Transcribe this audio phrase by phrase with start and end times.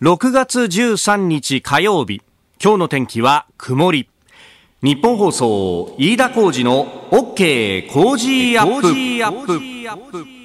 [0.00, 2.22] 6月13日火曜日。
[2.62, 4.08] 今日の天気は曇り。
[4.80, 10.37] 日本放送飯田浩二の OK 工事アップ。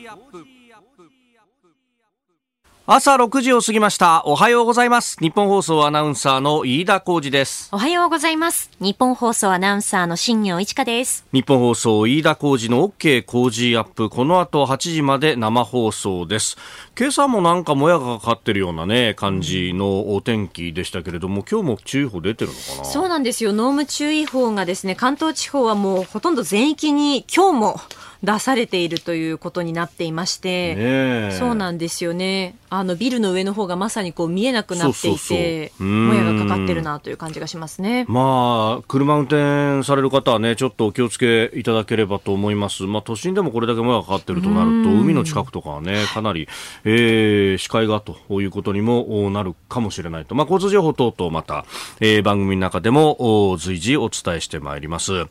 [2.85, 4.23] 朝6時を過ぎました。
[4.25, 5.15] おはようございます。
[5.21, 7.69] 日本放送アナウンサーの飯田浩二です。
[7.71, 8.69] おはようございます。
[8.81, 11.25] 日本放送アナウンサーの新業一華です。
[11.31, 14.09] 日本放送飯田浩二の OK 工事アップ。
[14.09, 16.57] この後8時まで生放送です。
[16.99, 22.83] 今朝もなんかもやがかかってるようなね感じのお天気でしたけれども今日も注意報出てるのかな？
[22.83, 23.53] そうなんですよ。
[23.53, 27.79] 濃霧注意報がですね関東地方はもうほとんど全域に今日も
[28.23, 32.55] 出されているということになっていまして、そうなんですよね。
[32.69, 38.05] あのビルの上の方がまさにこう見えなくなっていてもやがかかってるなという感じがしますね。
[38.07, 42.83] まあ車運転される方はねちょっとお気をつけいただければと思います。
[42.83, 46.47] まあ都心でもこれだけもやがかかってるとなると海の近くとかはねかなり、
[46.85, 50.33] えー、視界がということにもなるかもしれないと。
[50.33, 51.65] まあ交通情報等々また、
[51.99, 55.25] えー、番組の中でも随時お伝えしてまいります、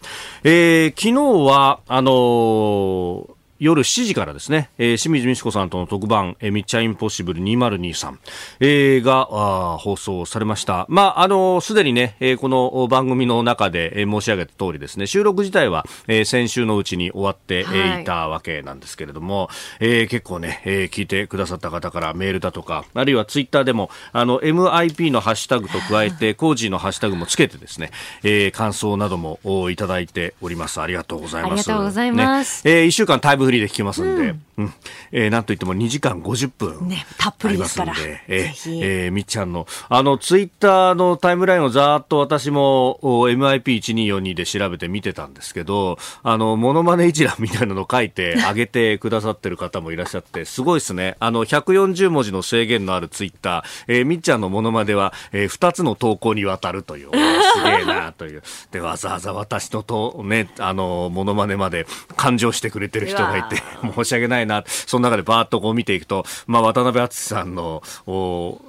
[0.45, 1.13] えー、昨日
[1.51, 3.32] はあのーと
[3.63, 8.19] 夜7時からですね、えー、清水美智子さんとの特番、えー、ミッチャインポッシブル2023、
[8.59, 10.85] えー、が放送されました。
[10.89, 27.93] まあ、あの、すでにね、えー、この番組の中で、えー、申し上げた通りですね、収録自体は、えー、先週のうちに終わって、はい、えー、いたわけなんですけれども、えー、結構ね、えー、聞いてくださった方からメールだとか、あるいはツイッターでも、あの、MIP のハッシュタグと加えて、コージーのハッシュタグもつけてですね、
[28.25, 29.39] えー、感想なども
[29.71, 30.81] いただいております。
[30.81, 31.53] ありがとうございます。
[31.53, 32.67] ありがとうございます。
[32.67, 34.43] ね、えー、一週間タイムフリーで聞きますんで、うん。
[34.59, 34.75] うん、
[35.13, 37.95] えー、なんといっても2時間50分、ね、たっぷりですから。
[38.29, 51.17] えー、えー、みっちゃんの、あの、ツイッターのタイムラインをざっと私も MIP1242 で調べて見てたんですけど、あの、モノマネ一覧みたいなのを書いて あげてくださってる方もいらっしゃって、すごいですね。
[51.19, 58.43] あの、140文字の制限のあるツイッター、えー、みっちゃんのモノマネは、えー、2つの投稿にわたるという、すげえなという。
[58.71, 63.63] で、わざわざ私のと、ね、あの、モノマネまで感情してくれてる人がいて、
[63.95, 68.61] 申し訳ないな、その中でバーッとこう見ていくと、まあ、渡辺篤さんの、お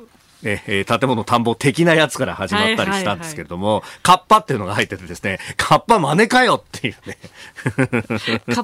[0.44, 7.18] えー、建物探訪的なやつから始まったりしたんですけれども、カッパっていうのが入っててですね、カッパ真似かよっていうね。
[7.64, 8.64] カッ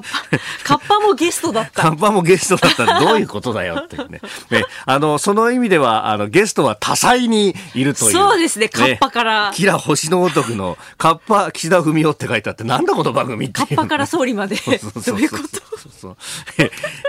[0.64, 1.82] カッパもゲストだった。
[1.82, 4.20] カッパもゲストだったらどういうことだよっていうね。
[4.50, 8.12] ね、あの、その意味では、あの、ゲストは多彩にいるという。
[8.12, 9.50] そうですね、カッパから。
[9.54, 14.56] キラ星のごとくの、カッパ岸田文雄って書いてあって、なんだこの番組って、ね、カッパから総理まで。
[15.06, 15.70] どういうこと？
[16.00, 16.16] そう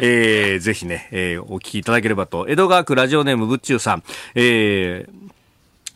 [0.01, 2.45] えー、ぜひね、えー、お聞きいただければと。
[2.47, 4.03] 江戸川区ラジオネームぶっちゅうさん。
[4.35, 4.60] えー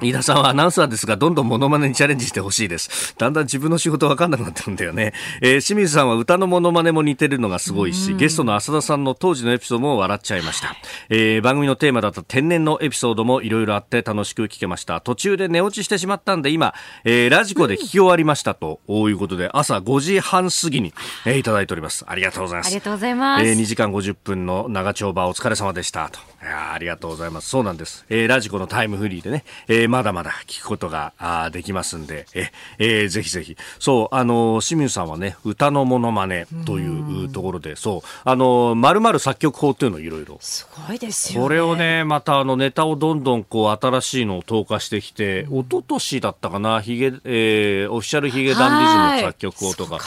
[0.01, 3.15] 飯田さんはアナウンサーですが、どんどんモノマネにチャレンジしてほしいです。
[3.17, 5.13] だんだん自分の仕事わかんなくなってるんだよね。
[5.41, 10.75] えー、清水さんは歌のモノマネも似てるのがすごいし、ゲストの浅田さんの当時のエピソードも笑っちゃいました。
[11.07, 14.99] えー、番組のテーマだった天然のエピソードもいろいろあって楽しく聞けました。
[14.99, 16.73] 途中で寝落ちしてしまったんで、今、
[17.05, 20.93] えー、ラジコで聞き終わりましたということで、朝5時半過ぎに、
[21.25, 22.03] えー、いただいております。
[22.05, 22.67] ありがとうございます。
[22.67, 23.45] ありがとうございます。
[23.45, 26.19] えー、2時間50分の長丁場お疲れ様でしたと。
[26.45, 27.49] いやありがとうございます。
[27.49, 28.05] そうなんです。
[28.07, 33.57] えー、ラジコのタイムフリーでね、えー、まだまだ聞くことがあできますんで、え、えー、ぜひぜひ。
[33.79, 40.37] そう、あの、清水さんはね、歌のモノマネというところで、そう、あの、まるまる作曲法っていうのをいろいろ。
[40.39, 49.99] すごいですよ、ね、これをね、またあの、ネタをどんどんこう、新しいのを投下してきて、一昨年だったかな、ヒゲ、えー、オフィシャルヒゲダンディズムの作曲法とか。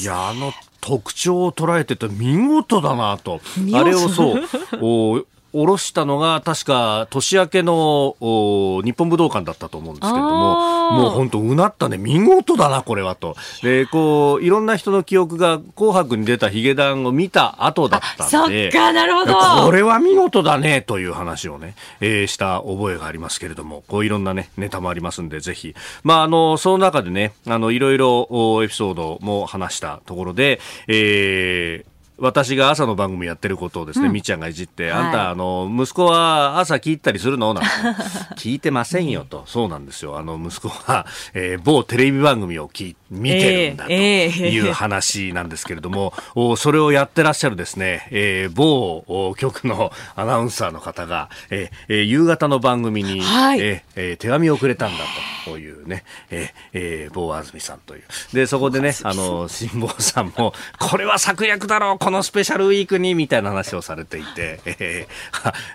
[0.00, 3.40] いや、あの、特徴を捉えてて見事だなと。
[3.74, 4.42] あれをそう、
[4.80, 11.98] お 下ろしたのが確か年明けの日本武道館だったと思うんですけれどももう本当うなったね。
[11.98, 13.36] 見事だなこれはと。
[13.62, 19.34] でこういろんな人の記憶が「紅白」に出たヒゲダンを見た後だったんでそっかなるほど。
[19.64, 25.74] これは見事だねという話をね、えー、した覚えがありますけれどもこういろんなねネタもありますんでぜひ。
[26.02, 28.28] まああのその中でねあのいろいろ
[28.62, 31.89] エピソードも話したところで、えー、
[32.20, 37.54] 私が朝の番組やってることをですね、うん、みっちゃんがいじって、あんた、あの、息子は朝聞いたりするの？
[37.54, 37.70] なんて、
[38.36, 40.18] 聞いてませんよと、そうなんですよ。
[40.18, 55.04] あの、息子は、えー、某テレビ番組を聞見てるんだという話なんですけれども、えー、それをやってらっしゃるですね、えー、某局のアナウンサーの方が、えー、夕方の番組に、はい、えー、手紙をくれたんだ
[55.44, 58.02] というね、えーえー、某安住さんという。
[58.32, 65.06] で、そこでね、あの、辛坊さんも、これは策略だろう、このスペシャルウィークにみたいな話をされていて、え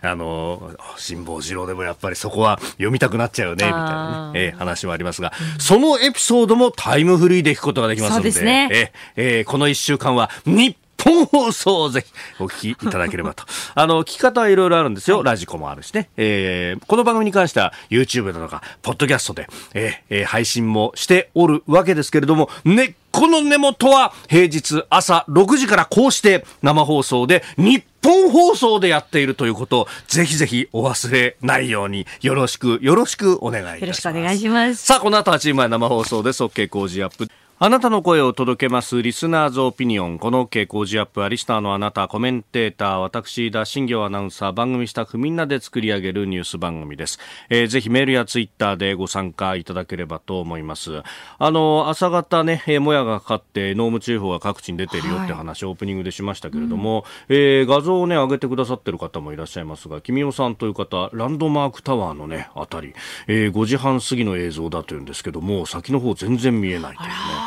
[0.01, 12.13] ー、あの辛坊治郎でもやっぱりそこは読みたくなっちゃうよねみたいなね、えー、話もありますが、そのエピソードもタイムフリーで聞くことができますので、でね、えー、この1週間は日本放送をぜひ
[12.43, 13.43] お聞きいただければと。
[13.75, 15.23] あの、聞き方はいろいろあるんですよ。
[15.23, 16.09] ラジコもあるしね。
[16.17, 33.81] えー、この番組に関しては YouTube だとか、ポッドキャストで、えー、えー、配信もしておるわけですけれども、根っこの根元は平日朝6時からこうして生放送で日本放送でやっているということをぜひぜひお忘れないようによろしくよろしくお願いいたします。
[33.81, 34.85] よろしくお願いします。
[34.85, 36.43] さあ、この後8時前生放送です。
[36.43, 37.29] OK 工事アップ。
[37.57, 40.19] あなたの声を届けますリスナーズオピニオン。
[40.19, 47.17] この OK 工事アップはリスナーのあなた、コメンテーター、私、田新行アナウンサー、番組スタッフみんなで作り上げるニュース番組です。
[47.49, 51.01] えー、ぜひメールやツイッターでご参加いただければと思います。
[51.39, 62.93] あの、朝方ね、えー、もやがかかって濃霧注意報が各地に出ているよって話、はい、オープニングでしましたけれども、うん、えー、画像をね、上げてくださってる方もいらっしゃいますが、君代さんという方、ランドマークタワーのね、あたり、
[63.27, 67.44] えー、5時半過ぎの映像だというんですけども、先の方全然見えないというね。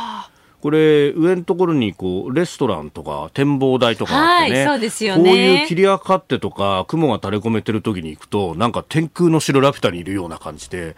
[0.60, 5.30] これ上のところにこうレストランとか展望台とかあってね、はい、そうですよね。
[5.30, 10.96] こういう霧がかってとか雲が垂れ込めてる時に行くとなんか天空の城ラピュタにいるような感じで。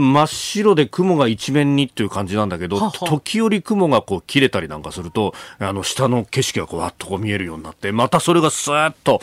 [0.00, 9.20] 真っ白で雲が一面にっていう感じなんだけど時折雲がこう切れたりなんかするとあの下の景色がこうわっとこう見えるようになってまたそれがスーッと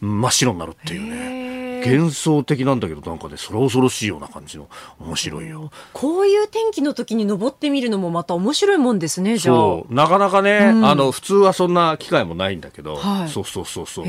[0.00, 1.37] 真っ白になるっていうね。
[1.84, 4.68] 幻想的なんだけどなんかねそれ恐ろしいような感じの
[5.00, 5.70] 面白いよ。
[5.92, 9.82] こういう天気の時に登ってみるのもまた面白いもんですねじゃあ。
[9.88, 14.06] なかなかね、うん、あの普通はそんな機会もないんだけど、はい、そうそうそうそう。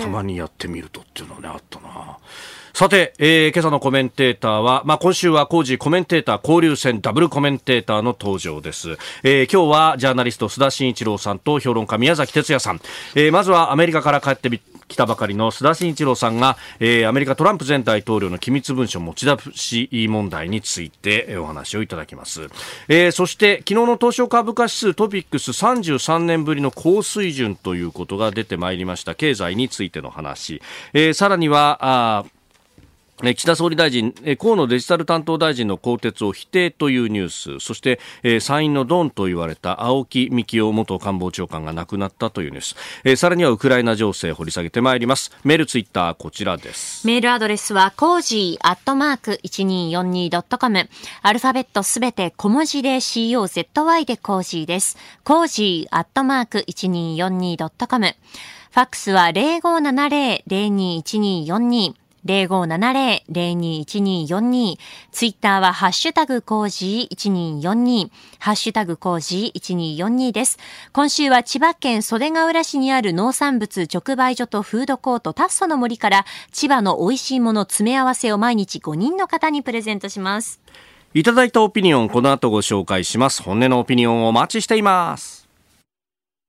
[0.00, 2.18] たまにやってみるとっていうのはねあったな。
[2.76, 8.98] さて、えー、今朝のコメンテーターは、まあ、今週は工事コメンテーター交流戦ダブルコメンテーターの登場です。
[9.22, 12.80] えー、今日はジャーナリスト須田慎一郎さんと評論家宮崎哲也さん。
[13.14, 14.50] えー、まずはアメリカから帰って
[14.88, 22.48] 来たばかりの須田慎一郎さんが、えー、アメリカトランプ前大統領の機密文書持ち出し問題についてお話をいただきます。
[22.88, 30.62] えー、そして昨日の東証株価指数トピックス33年ぶりの高水準ということが出てまいりました経済についての話。
[30.92, 32.24] えー、さらには
[33.22, 37.98] 岸田総理大臣、河野デジタル担当大臣の更迭を否定というニュース、そして、
[38.40, 42.76] 参院のドンと言われた青木幹雄元官房長官が亡くなったというニュー
[43.14, 45.32] ス、さらにはウクライナ情勢掘り下げてまいります。
[45.44, 47.06] メール、ツイッター、こちらです。
[47.06, 50.90] メールアドレスは、コージーアットマーク 1242.com。
[51.22, 54.98] アルファベットすべて小文字で COZY でコージーです。
[55.24, 58.08] コージーアットマーク 1242.com。
[58.08, 62.05] ファックスは0570-021242。
[62.26, 64.76] 0570-021242。
[65.12, 68.10] ツイッターはハッシュタグコージー1242。
[68.38, 70.58] ハッシュタグコージー1242です。
[70.92, 80.60] 今週は千葉県袖ヶ浦市にある農産物直売所とフードコートタッソの森から千葉の美味しいもの詰め合わせを毎日5人の方にプレゼントします。
[81.14, 83.42] いただいたオピニオン、この後ご紹介します。
[83.42, 85.45] 本音のオピニオンをお待ちしています。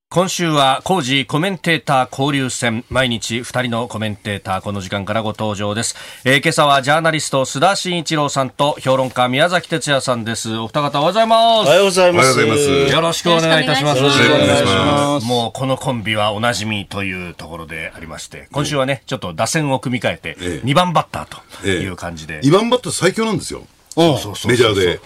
[0.10, 2.86] 今週は工事コメンテーター交流戦。
[2.90, 10.56] 毎日2人のコメンテーターこの時間からご登場です、えー、今朝はジャーナリスト須田慎一郎さんと評論家宮崎哲也さんです。
[10.56, 11.68] お二方おはようございます。
[11.68, 12.40] おはようございます。
[12.40, 13.98] よろしくお願いいたします。
[13.98, 15.28] よろしくお願いします。
[15.28, 23.68] もうこのコンビはおなじみというところでありまして今週はねちょっと打線を組み替えて2番バッターという感じで、ええ、2番バッター最強なんですよ
[23.98, 25.00] メジャーで。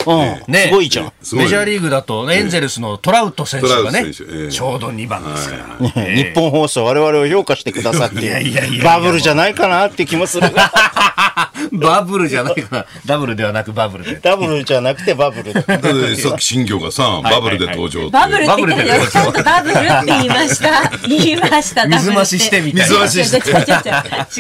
[0.48, 1.14] ね、すごいじゃん。
[1.34, 6.04] メジャーリーグだと、エンゼルスのトラウト選手がね、ちょうど2番ですから。
[6.14, 10.50] 日本放送、我々を評価してくださって、バブルじゃないかなって気もする。
[11.74, 12.86] バブルじゃないかな。
[13.06, 14.20] ダブルではなくバブルで。
[14.22, 15.54] ダブルじゃなくてバブル。
[15.54, 20.92] だってさっき新業がさ、バブルで登場バブルって言ったちょっとバブルって言いました。
[21.08, 21.86] 言いました。
[21.88, 23.08] 水増ししてみたいな。
[23.08, 23.52] 水増しして。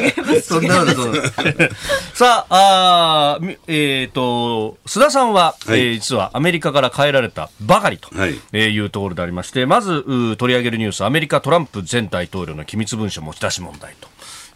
[0.01, 0.42] 違います。
[0.42, 1.13] そんなこと
[2.13, 10.04] さあ、あえっと、須田さんは、はい、えー、実はアメリカから帰られたばかりと、はいえー、いうところでありまして、まず
[10.38, 14.08] 取り上げるニュース、アメリカトランプ前大統領の機密文書持ち出し問題と。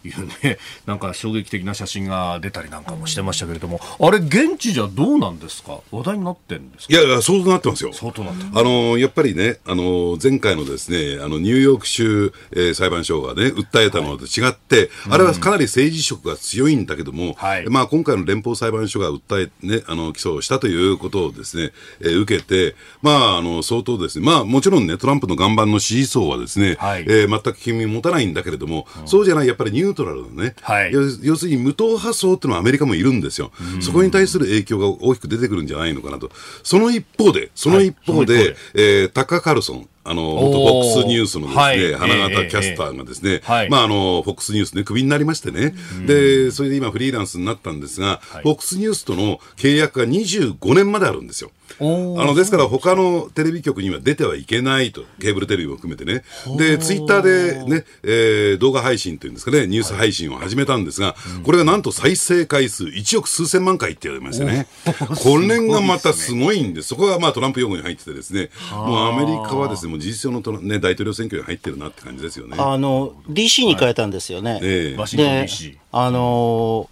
[0.06, 5.80] いうね、 なんか衝撃的な写真が出たりなんかもしてましたけれども、あれ、現地じゃどうなんですか？
[5.90, 6.92] 話題になってんですか？
[6.94, 7.92] いやいや、相当なってますよ。
[7.92, 33.50] 相当なってあの、やっぱりね、あの、前回のですね、あの、ニューヨーク州、えー、裁判所がね、訴えたのと違って、はい、あれはかなり政治色が強いんだけども、はい、まあ、今回の連邦裁判所が訴え、ね、あの、起訴したということをですね、えー、受けて、まあ、あの、相当ですね、まあ、もちろんね、トランプの岩盤の支持層はですね、はい、えー、全く君持たないんだけれども、うん、そうじゃない、やっぱりニュートラルのね、はい、要するに無党派層っていうのはアメリカもいるんですよ、
[33.80, 36.30] そこに対する影響が大きく出てくるんじゃないのかなと、
[36.62, 45.74] その一方で、その一方で、はい、えー、タッカー・カルソン、あの、元フォックスニュースのですね、はい、花形キャスターがですね、えまあ、あの、フォックスニュースね、クビになりましてね、
[46.06, 51.50] で、それで今フリーランスになったんですが、はい、フォックスニュースとの契約が25年まであるんですよ。
[51.78, 56.22] あのですから他のテレビ局には出てはいけないと、ケーブルテレビも含めてね。
[56.56, 64.66] で、ツイッターでね、えー、動画配信というんですかね、ニュース配信を始めたんですが、はい、これがなんと再生回数1億数千万回って言われましてね。
[65.22, 66.88] これがまたすごいんです。
[66.88, 72.56] そこがまあトランプ用語に入っててですね、もうアメリカはですね、もう事実上のトラ、ね、大統領選挙に入ってるなって感じですよね。
[72.58, 74.52] あの、DC に変えたんですよね。
[74.52, 74.96] はい、ええ。
[74.96, 76.88] ー、で、あの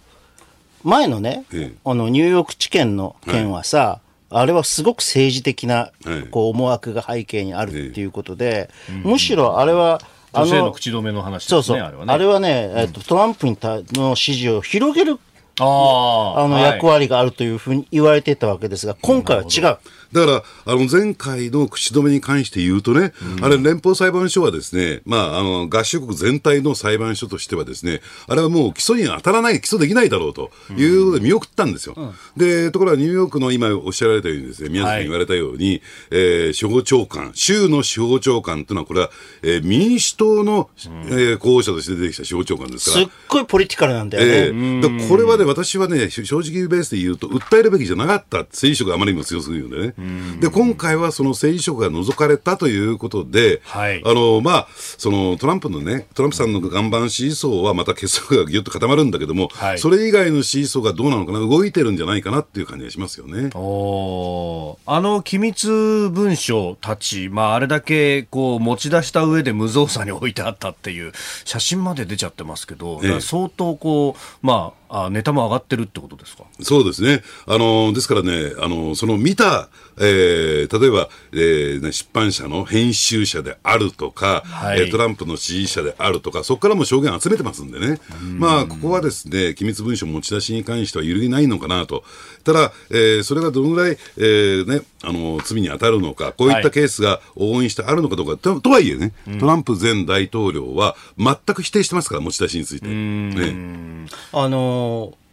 [0.83, 5.91] ー、前のね、ええ、あのニューヨーク地検の件はさ、はいあれはすごく政治的な
[6.31, 8.69] こう思惑が背景にあるっていうことで、
[9.03, 10.01] むしろあれは、
[10.33, 11.79] あの口止めの話、ね、そうそう。
[11.79, 13.47] あれはね、あれはね、えっと、トランプ
[13.93, 15.17] の支持を広げる
[15.59, 19.77] ああの役割があるというふうに言われてたわけですが、今回は違う。
[20.15, 20.31] だか
[20.65, 31.95] ら、あの、前回の口止めに関して言うとね、うん、あれ、連邦裁判所はですね、まあ、あの、合衆国全体の裁判所としてはですね、あれはもう起訴に当たらない、起訴できないだろうということで見送ったんですよ。
[31.97, 35.81] うん、で、ところがニューヨークの今おっしゃられたようにですね、宮崎に言われたように、はい、
[36.11, 39.09] えー、司法長官、州の司法長官というのは、これは、
[39.43, 43.05] えー、民主党の、うん、えー、候補者として出てきた司法長官ですから。
[43.05, 44.31] すっごいポリティカルなんだよね。
[44.31, 49.93] えー、これはね、私はね、正直ベースで言うと、訴えるべきじゃなかった、政治色があまりにも強すぎるんでね。
[50.39, 63.49] で、今回回はその政治色が除かれたということで、はい、あのまあ、そのトランプのね、トランプさんの岩盤支持層はまた結束がぎゅっと固まるんだけども、はい、それ以外の支持層がどうなのかな、動いてるんじゃないかなっていう感じがしますよね。
[63.55, 71.11] おあの機密文書たち、まあ、あれだけこう持ち出した上で無造作に置いてあったっていう
[71.43, 76.43] 写真まで出ちゃってますけど、ええ、相当こう、まあ、あネタも上がってるってことですか？
[76.61, 77.23] そうですね。
[77.47, 87.99] あの、ですからね、あの、その見た、えー、例えば、えー、出版社の編集者であるとか、はい、トランプの支持者であるとか、そこからも証言集めてますんでね。
[88.37, 92.03] まあ、ここはですね、機密文書持ち出しに関しては揺るぎないのかなと。
[92.43, 102.87] ただ、えー、それがどのぐらい、えー、ね、あの、罪に当たるのか、こういったケースが往々にしてあるのかどうか、ととはいえね、トランプ前大統領は全く否定してますから、持ち出しについて。
[102.87, 104.74] ね、あの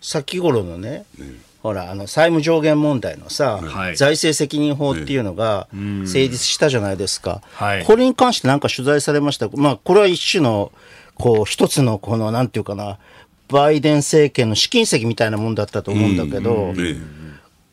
[0.01, 1.27] 先頃のね、ね。
[1.63, 5.69] ほら、あの、債務上限問題のさ、はい、財政責任法っていうのが
[6.05, 7.41] 成立したじゃないですか。
[7.53, 9.49] はい、これに関してなんか取材されました？
[9.55, 10.73] まあ、これは一種の、
[11.15, 12.99] こう、一つの、この、なんていうかな、
[13.49, 16.75] バイデン政権の試金石みたいなもんだったと思うんだけど、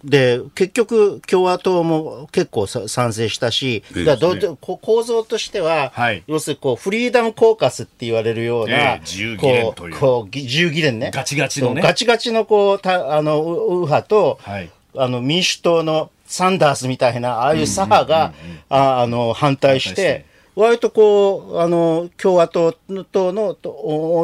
[0.03, 9.95] で、結局、共和党も結構賛成したし、だど構造としては、はい、要するにこう、フリーダムコーカスって言われるような、えー、自由議連という。
[9.95, 11.11] こう、自由議連ね。
[11.13, 11.81] ガチガチのね。
[11.81, 18.33] ガチガチのこう、たあの、右派と、はい、あの、民主党のサンダースみたいな、ああいう左派が、
[18.69, 20.25] あの、反対して、
[20.59, 23.55] 割とこう、あの、共和党との、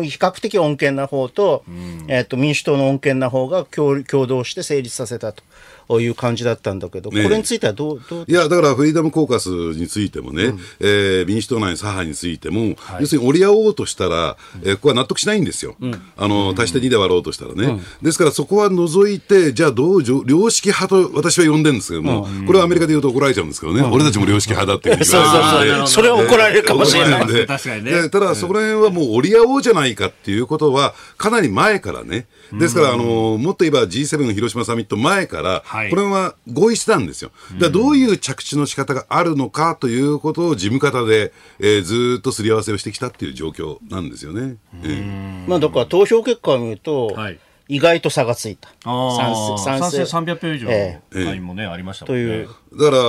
[0.03, 5.43] 比較的穏健な方と、うん、えっ、と、民主党の穏健な方が共共同して成立させたと。
[5.89, 8.25] いう感じだったんだけど、これについてはどうどう？
[8.27, 25.05] いや、だからフリーダムコーカスについてもね、うん、えー、民主党内左派についても、はい、要するに折り合おうとしたら、えー、ここは納得しないんですよ、うん、あの足して2で割ろうとしたらね、うん、ですからそこは除いて、じゃあどう、良識派と私は呼んでるんですけども、これはアメリカで言うと怒られちゃうんですけどね、俺たちも良識派だっていう。
[25.05, 27.45] そうそうそう、それは怒られるかもしれない。
[27.45, 28.09] 確かにね。
[28.09, 37.31] ただ、そこら辺はもう折り合おうじゃないかっていうことは、かなり前からね、ですから、あのもっと言えば G7 広島サミット前から、はい、これは合意してたんですよ。
[37.59, 44.57] だどういう着地の仕方があるのかということを事務方で、えー、ずっとすり合わせをしてきたっていう状況なんですよね。
[44.83, 48.69] えー、まあ、だから投票結果を見ると、はい意外と差がついた。
[48.83, 52.23] 賛成300票以上の会もね、えー、ありましたもんね。
[52.23, 52.49] という。
[52.77, 53.01] だから、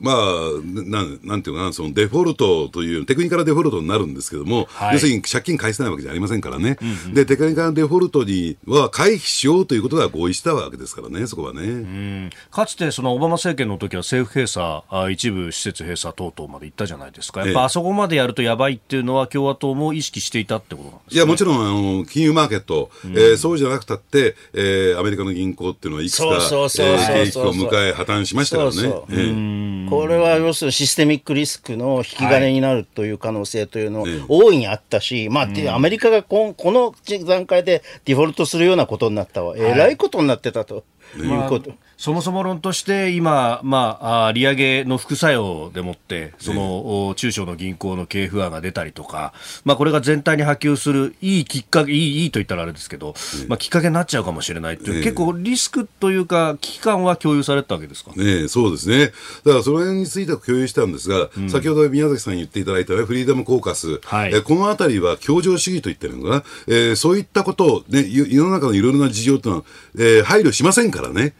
[0.00, 0.20] まあ、
[0.62, 6.76] なん、なんていうかな、そのデフォルトという、テクニカルデフォルトになるんですけども、はい、要するに借金返せないわけじゃありませんからね。
[6.80, 12.30] うんうん、で、テクニカルデフォルトには回避しようということが合意したわけですからね、そこはね。
[12.50, 17.44] かつて、そのオバマ政権の時は政府閉鎖、あ一部施設閉鎖等々まで行ったじゃないですか。
[17.44, 28.76] やっぱあそこまでやるとやばいっていうのは共和党も意識していたってことなんですか、ね、いや、もちろん、あの、金融マーケット、うん、えー、そうじゃなくたって、えー、アメリカの銀行っていうのはいくつか、景気を迎え破綻しましたからね。
[28.76, 36.94] そうそうえーこれは要するにシステミックリスクの引き金になるという可能性というの大いにあったし、まあ、アメリカがここの
[37.26, 39.54] 段階でデフォルトするようなことになったわ。
[39.56, 40.84] えらいことになってたと。
[41.16, 41.70] いうこと。
[41.70, 49.32] まあそもそも論として今、まあ、利上げの副作用でもってその、中小の銀行の経営不安が出たりとか、
[49.64, 53.14] まあ、これが全体に波及するいいきっかけいいいいと言ったらあれですけど、
[53.48, 59.06] まあ、きっかけになっちゃうかもしれないという、結構リスクというか危機感は共有されたわけですか、ね、そうですね。
[59.44, 71.34] だからその辺については共有したんですが、うん、先ほど宮崎さんに言っていただいた、ね、フリーダムコーカス、はい、えこのあたりは協情主義と言ってるのかな、えー、そういったことを、ね、世の中のいろいろな事情というのは、えー、配慮しませんからね。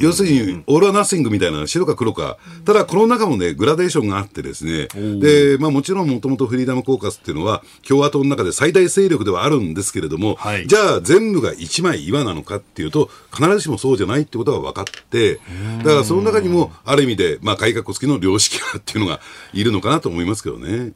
[0.00, 4.88] 要するにオール・ア・ナッシングみたいな白か黒か、ただこの中もね、グラデーションがあってですね、
[5.20, 15.40] で、まあもちろんもともとフリーダム・コーカスっていうのは、共和党の中で最大勢力ではあるんですけれども、はい、じゃあ全部が一枚岩なのかっていうと、必ずしもそうじゃないってことが分かって、
[15.78, 19.20] だからその中にも、ある意味で、まあ改革付きの良識派っていうのが
[19.52, 20.92] いるのかなと思いますけどね。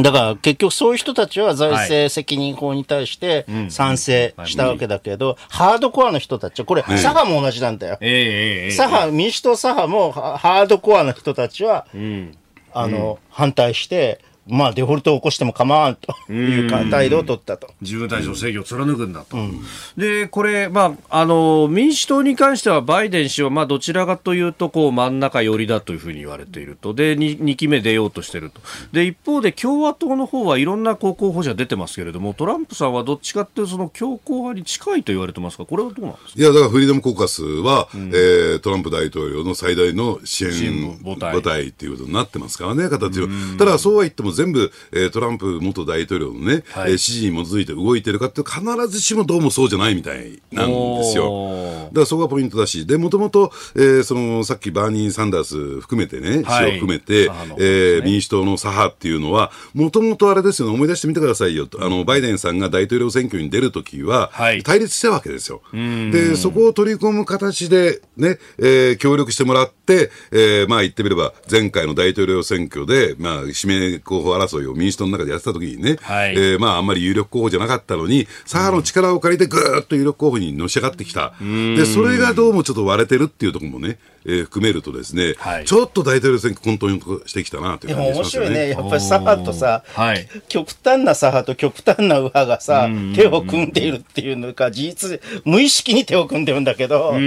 [0.00, 7.98] だから結局そういう人たちは財政責任法に対して賛成したわけだけど、ハードコアの人たちは、これ、左派も同じなんだよ。
[8.00, 12.36] えー左派、民主党左派もハードコアな人たちは、うん、
[12.72, 17.70] あの、うん、反対して、まあ、デフォルトを起こしても構わんというか態度を取ったと。
[17.80, 19.36] 自分たちの正義を貫くんだと。
[19.36, 19.60] うん、
[19.96, 26.94] で、これ、まあ、あの、民主党に関してはバイデン氏は、まあ、どちらかというと、こう、真ん中寄りだというふうに言われていると。
[26.94, 28.60] で、2, 2期目出ようとしていると。
[28.92, 36.40] で、一方で共和党の方はいろんな候補者出てますけれども、トランプさんはどっちかっていうと、その強硬派に近いと言われてますが、これはどうなんですか？
[36.40, 43.28] いや、だからフリーダムコーカスは、うん、えー、トランプ大統領の最大の支援母体っていうことになってますからね、形を。
[43.58, 51.88] ただ、そうは言っても全部、えートランプ元大統領のね、はい、指示に基づいて動いてるかって必ずしもどうもそうじゃないみたいなんですよ。
[51.88, 61.84] だからそこがポイントだし、で、もともと、えー、その、さっきバーニー・サンダース含めてね、はい、を含めて、ね、えー、民主党の左派っていうのは、もともとあれですよね、思い出してみてくださいよと。
[61.84, 64.30] あの、バイデンさんが大統領選挙に出るときは、
[64.64, 65.62] 対立したわけですよ。
[65.72, 81.34] で、そこを取り込む形で、ね、えー、協力してもらって、えー、まあ言ってみれば、前回の大統領選挙で、まあ、指名候補争いを民主党の中でやってた時にね、はい、えー、まあ、あんまり有力候補じゃなかったのに、左派の力を借りてぐーっと有力候補にのし上がってきた。
[81.40, 88.48] で、それがどうもちょっと割れてるっていうところもね、えー、含めるとですね、はい、ちょっと大統領選挙混沌してきたなという感じがしますよね。
[88.48, 88.70] 面白いね。
[88.70, 97.18] やっぱり左派とさ、はい、極端な左派と極端な右派がさ、手を組んでいるっていうのか、事実、無意識に手を組んでるんだけど、同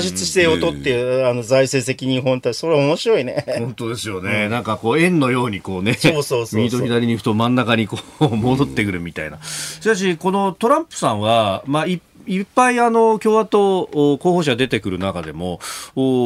[0.00, 3.44] じ姿勢を取って、あの財政責任法って、それ面白いね。
[3.58, 4.46] 本当ですよね。
[4.46, 6.60] うん、なんかこう、円のようにこうね、そうそうそうそう。
[6.60, 9.42] 右と左に行くと真ん中にこう戻ってくるみたいな。
[9.42, 15.60] しかし、このトランプさんは、まあ一いっぱいあの共和党候補者出てくる中でも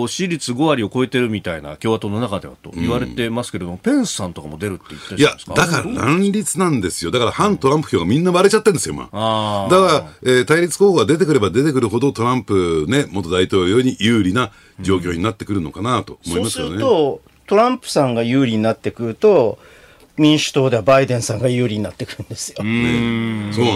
[0.07, 7.11] 支持率5割を超えてるみたいな共和党の中ではと言われてますけれども、うん、ペンスさんとかも出るって言っていやだから乱立なんですよ。
[7.11, 9.05] だから反トランプ票がみんな割れちゃってるんですよ今。
[9.05, 16.75] だから、えー、対立候補が出てくれば出てくるほどトランプ、ね、元大統領に有利な状況になってくるのかなと思いますよね。
[16.75, 19.59] うん、そうするとトランプさんが有利になってくると
[20.17, 22.57] 民主党ではバイデンさんが有利になってくるんですよ。
[22.59, 22.71] そうな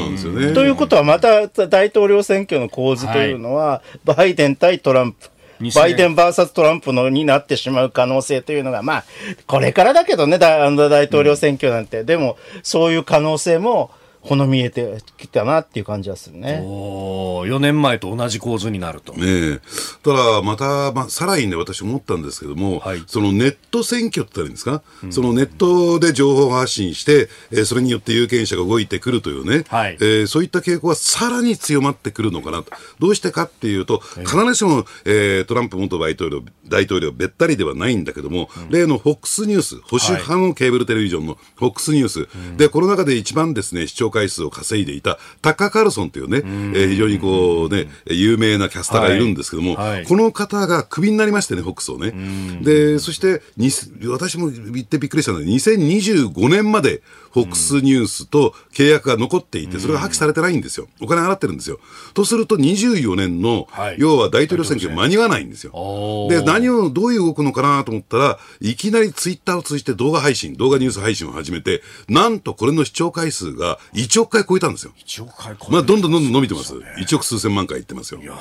[0.09, 0.53] んですよね。
[0.53, 5.31] ということは、また大統領選挙の構図というのは、はい、バイデン対トランプ。
[5.75, 9.05] バイデン VS トランプのになってしまう可能性というのが、まあ、
[9.49, 10.69] これからだけどね、大
[11.07, 12.01] 統領選挙なんて。
[12.01, 16.61] うん、でも、そういう可能性もほの見えてきたなっていう感じはするね。
[16.65, 19.13] お4年前と同じ構図になると。
[19.15, 19.61] ね
[20.03, 32.73] ただ、また、まあ、さらにね、私思ったんですけども、はい、そのネット選挙って言ったらいいんですか、うん、そのネットで情報発信して、えー、それによって有権者が動いてくるというね、はい、えー、そういった傾向はさらに強まってくるのかなと。
[32.99, 49.91] どうしてかっていうと、必ずしも、えー、トランプ元大統領、大統領べったりではないんだけども、うん、例の FOX ニュース、保守派のケーブルテレビジョンの FOX ニュース、はい、で、この中で一番ですね、視聴回数を稼いでいたタッカー・カールソンというね、えー、非常にこうね、有名なキャスターがいるんですけども、はい。
[49.91, 52.13] はい、この方がクビになりましてね、フォックスをね。
[52.63, 53.43] で、そして、
[54.09, 60.89] 私も言ってびっくりしたのは、2025年までフォックスニュースと契約が残っていて、それが破棄されてないんですよ。
[61.01, 61.79] お金払ってるんですよ。
[62.15, 65.73] とすると、24年の、はい、要は大統領選挙間に合わないんですよ。
[66.31, 74.93] で、何を、どういう動くのかなと思ったら、いきなりツイッターを通じて動画配信、動画ニュース配信を始めて、なんとこれの視聴回数が1億回超えたんですよ。
[74.97, 76.75] 1億回超えまあ、どんどんどんどん伸びてます。
[76.75, 78.21] 1億数千万回いってますよ。
[78.21, 78.35] いや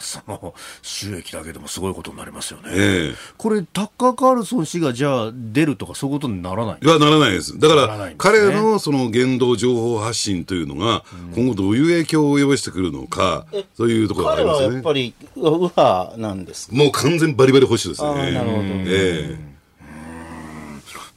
[0.00, 2.70] その収益だけでもすごいことになりますよね。
[2.72, 7.58] えー、これ、タッカー・カールソン氏がじゃあ出るとかそういうことにならないいや、ならないです。
[7.58, 8.14] だから、ね、
[8.50, 14.74] 彼のその言動情報発信というのが、今後どういう影響を及ぼしてくるのか、うん、そういうところがありますね。
[14.74, 18.32] やっぱり右派なんですもう完全バリバリ保守ですね。
[18.32, 18.62] なるほど。
[18.62, 19.52] ええー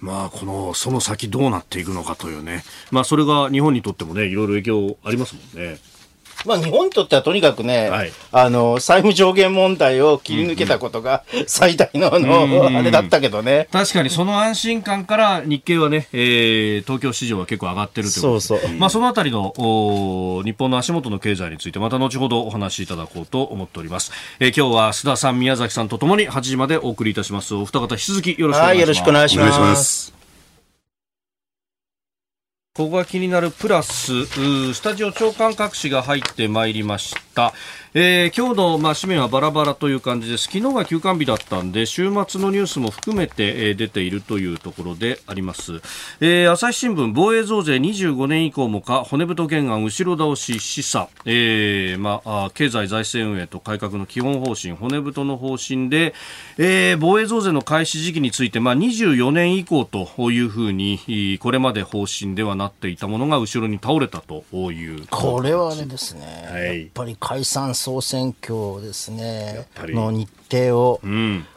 [0.06, 5.80] まあ、このその先どうなっていくのかというね、まあ、それが日本にとってもねいろいろ影響ありますもんね。
[6.46, 13.68] まあ、日本にとってはとにかくね、はい、あの債務上限問題を切り抜けたことが最大のの、あれだったけどね。
[13.72, 24.12] 確かにその安心感から日経はね、えー、東京市場は結構上がってるということでそうそうまあ、そのあたりのお日本の足元の経済についてまた後ほどお話しいただこうと思っております。
[24.40, 27.56] えー、今日は須田さん、宮崎さんとともに8時までお送りいたします。
[27.56, 28.76] お二方引き続きよろしくお願いします。
[28.76, 30.15] はい、よろしくお願いします。
[32.76, 37.54] ここが気になるプラス、スタジオ長官各紙が入ってまいりました。
[37.98, 40.50] えー、今日の、まあ、紙面はバラバラという感じです。
[40.52, 45.76] 昨日が休館日だったんで、週末のニュースも含めて、えー、出ているというところであります。
[46.20, 56.14] えー、朝日新聞、防衛増税25年以降もか、骨太原案後ろ倒し示唆、えー、まあ、経済財政運営と改革の基本方針、骨太の方針で、
[56.58, 69.68] えー、防衛増税の開始時期について、まあ、24年以降というふうに、これまで方針ではなっていたものが後ろに倒れたというこれはあれですね、はい、やっぱり解散総選挙ですね。
[69.78, 71.00] の日程を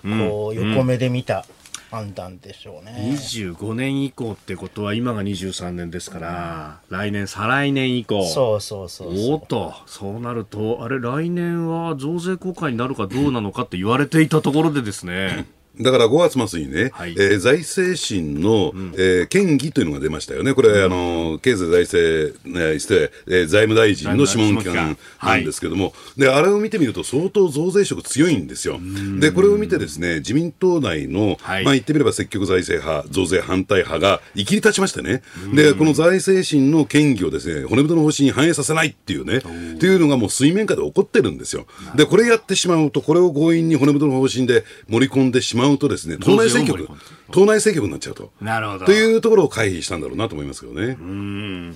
[0.02, 1.46] こう横目で見た。
[1.90, 2.92] 判断でしょうね。
[3.14, 8.26] 25年以降ってことは今が23年ですから、うん、来年再来年以降。
[8.26, 9.12] そうそうそう。
[9.32, 15.46] おっとそうなるとあれ来年は増税国会になるかどうなのかって言われていたところでですね
[15.80, 20.54] だから5月末にね、はい、えー、財政審の、うん、えー、県議というのが出ましたよね。
[20.54, 28.78] これ、うん、あの、経済財政、ね、して、えー、財務大臣の諮問機関なんですけども、はい、で、あれを見てみると相当増税色強いんですよ。
[29.20, 35.22] で、これを見てですね、自民党内の、はい、まあ言ってみれば積極財政派、増税反対派が生きり立ちましてね、
[35.54, 39.40] で、この財政審の県議をですね、骨太の方針に反映させないっていうね、っ
[39.78, 41.66] ていうのがもう水面下で起こってるんですよ。
[41.94, 46.88] で、これやってしまうと、これを強引に骨太の方針で盛り込んでしまううとですね、党内政局、
[47.30, 48.30] 党内政局になっちゃうと。
[48.40, 48.86] なるほど。
[48.86, 50.96] というところを回避したんだろうなと思いますけどね。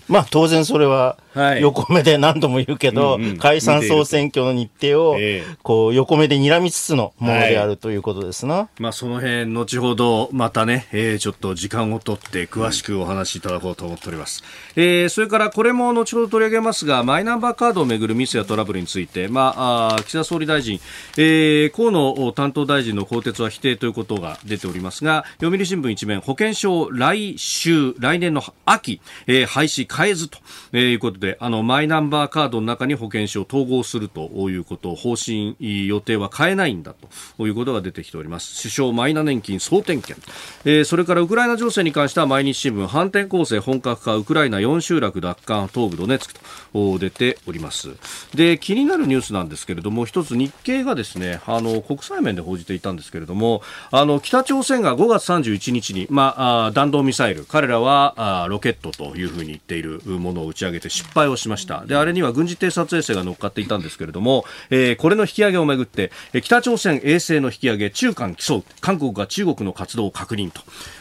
[0.09, 1.19] まあ当然それは、
[1.61, 5.17] 横目で何度も言うけど、はい解散総選挙の日程を、
[5.63, 8.55] こう横目で睨みつつのものであるということですな。
[8.55, 14.43] はい、まあその辺、後ほどまたね、えー、ちょっと時間を取って詳しくお話しいただこうと思っております。
[14.77, 20.81] うん、えー、それからこれも後ほど取り上げますが、マイナンバーカードをめぐるミスやトラブルについて、まあ、あ岸田総理大臣、
[21.17, 30.39] えー、河野担当大臣の更迭は否定ということが出ておりますが、読売新聞一面、保険証来週、来年の秋、えー、廃止変えずと、
[30.71, 36.95] えー、いうことで、あの、マイナンバーカードの中に保険証を統合するということ、方針、予定は変えないんだ
[37.37, 38.63] ということが出てきております。
[38.63, 40.25] 首相マイナ年金総点検。
[40.65, 46.35] えー、それからウクライナ情勢に関しては毎日新聞、反転攻勢本格化、ウクライナ4集落奪還、東部ドネツク
[46.73, 47.89] と出ております。
[48.33, 61.85] で、気になるニュースなんですけれども、一つ日経がですね、あの、国際面で報じていたんですけれども、あの、北朝鮮が5月31日に、まあ、弾道ミサイル、彼らはあロケットというふうに言っているものを打ち上げて失敗をしました。
[61.87, 66.11] で、あれには軍事偵察衛星が乗っかっていたんですけれども、えー、これの引き上げをめぐって、
[66.43, 70.61] 北朝鮮衛星の引き上げ、中韓競う、韓国が中国の活動を確認と。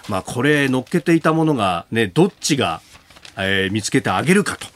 [0.10, 2.82] まあ、これ乗っけていたものがね、どっちが
[3.38, 4.68] えー、見つけてあげるかと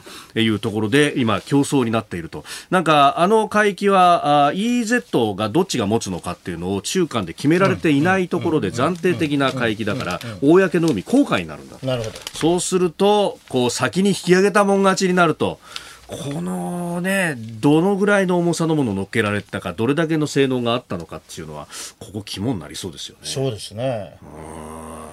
[0.42, 15.58] いうところで今競争になっているとなんかあの海域は EEZ がどっちが持つのかっていうのを中間で決められていないところで暫定的な海域だから公の海公海になるんだなるほどそうするとこう先に引き上げたもん勝ちになると
[16.06, 21.66] このね、どのぐらいの重さのものを乗っけられたか、どれだけの性能があったのかっていうのは、
[21.98, 23.22] ここ肝になりそうですよね。
[23.24, 24.16] そうですね。
[24.22, 25.06] うん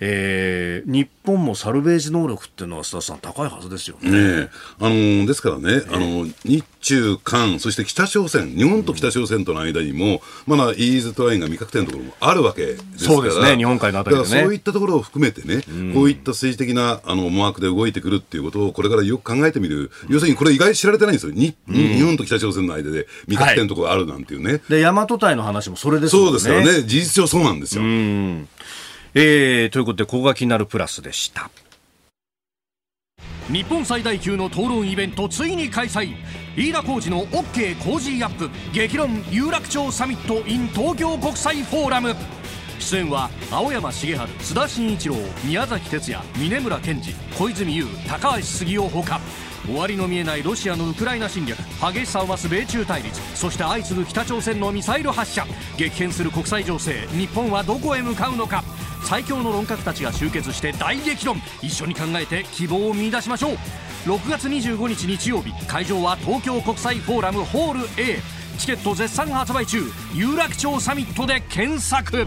[0.00, 4.10] えー、日本もサルベージ能力っていうのは、須田さん、高いはずですよね。
[4.10, 15.62] ねあのですからね、あの日中韓、そして北朝鮮、日本と北朝鮮との間にも、まだ EEZ ラインが未確定のところもあるわけですから、そうですね、日本海のあたりで、ね、そういったところを含めてね、
[15.94, 24.52] こういった政治的なあの思惑で動いてくるっていうことを、これからよく考えてみる、要するにこれ、意外に知られてないんですよ、に日本と北朝鮮の間で未確定のところがあるなんていうね。
[24.52, 26.26] はい、で大和隊の話もそれですよね。
[26.28, 27.82] そうですよね、事実上そうなんですよ。
[29.14, 31.50] えー、ということでここが気になるプラスでした。
[33.50, 36.14] 日本最大級の討論イベントついに開催。
[36.54, 38.50] 飯田浩司の OK 工事アップ。
[38.74, 42.14] 激論有楽町サミット in 東京国際フォーラム。
[42.78, 49.20] 出演は青山茂春津田慎一郎宮崎哲也峯村健二小泉悠高橋杉雄ほか。
[49.64, 51.58] 終わりの見えないロシアのウクライナ侵略
[51.92, 55.46] 激しさを増す米中対立そして相次ぐ北朝鮮のミサイル発射。
[55.78, 58.62] 激変する国際情勢日本はどこへ向かうのか。
[59.08, 61.40] 最強の論客たちが集結して大激論。
[61.62, 63.56] 一緒に考えて希望を見出しましょう。
[64.04, 68.18] 6月25日日曜日会場は東京国際フォーラムホール A
[68.58, 69.78] チケット絶賛発売中。
[70.12, 72.26] 有楽町サミットで検索。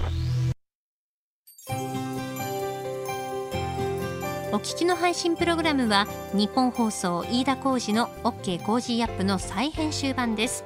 [4.51, 10.65] お聞きの配信プログラムはニッポン放送飯田浩司の OK コージーアップの再編集版です。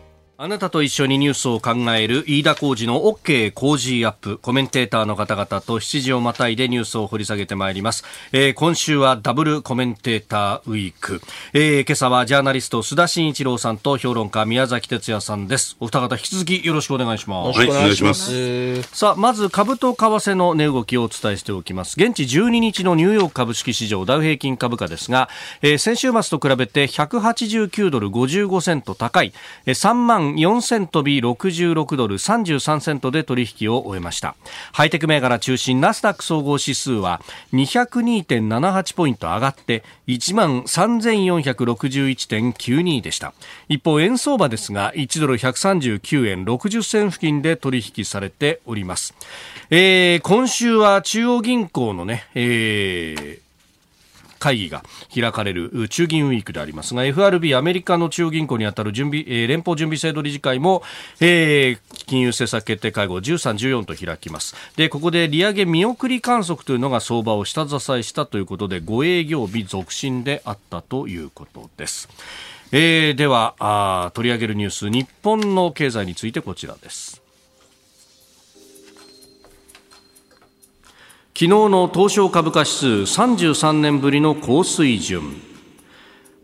[0.43, 4.39] あなたと一緒にニュースを考える飯田浩二の OK 工事アップ。
[4.39, 8.03] コメンテーターの方々と7時をまたいでニュースを掘り下げてまいります。
[8.31, 11.21] えー、今週はダブルコメンテーターウィーク。
[11.53, 15.77] えー、今朝はジャーナリスト須田慎一郎さんと評論家宮崎哲也さんです。
[15.79, 17.59] お二方引き続きよろしくお願いします。
[17.59, 18.81] はい、お願いします。
[18.81, 21.93] さあ、まず株と為替の値動きをお伝えしておきます。
[22.03, 25.29] 現地12日のニューヨーク株式市場ダウ平均株価ですが、
[25.61, 29.33] えー、先週末と比べて189ドル55セント高い、
[29.67, 34.35] えー、3万4セント日66ドル33セントで取引を終えました。
[34.71, 37.21] ハイテク銘柄中心ナスダック総合指数は
[37.53, 43.33] 202.78ポイント上がって1万3461.92でした。
[43.67, 49.13] 一方円相場ですが1ドル139円60銭付近で取引されております、
[49.69, 53.40] えー、今週は中央銀行のね、えー
[54.41, 60.81] 会議が開かれる中銀ウィークでありますが FRB アメリカの中央銀行にあたる準備、えー、連邦準備制度理事会も、
[61.19, 72.09] えー、金融政策決定会合13、14と開きますでここで利上げ見送り観測というのが相場を下支えしたということで5営業日続伸であったということです。
[72.73, 77.20] えー、ではあ取り上げるニュース日本の経済についてこちらです
[81.41, 85.50] 昨日の東証株価指数33年ぶりの高水準。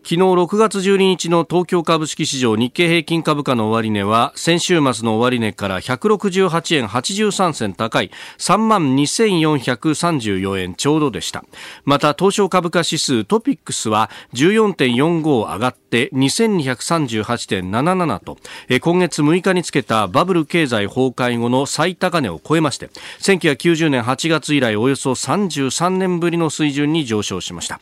[0.08, 11.44] 昨日6月12日の東京株式市場日経平均株価の終値は先週末の終値から168円83銭高い3万2434円ちょうどでした。
[11.84, 18.38] また東証株価指数トピックスは14.45上がって2238.77と
[18.80, 22.88] 今月6日につけたバブル経済崩壊後の最高値を超えまして
[23.20, 27.82] 1990年8月以来およそ33年ぶりの水準に上昇しました。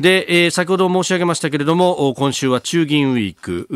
[0.00, 3.68] で、えー、先ほど申し上げましたけれども、今週は中銀ウィーク、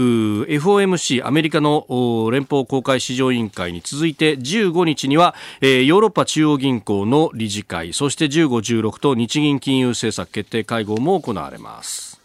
[0.49, 1.87] FOMC、アメリカの
[2.33, 8.49] 連邦公開市場委員会に続いて15日には、えー、ヨーロッパ中央銀行の理事会、そして15、
[8.83, 12.18] 16と日銀金融政策決定会合も行われます。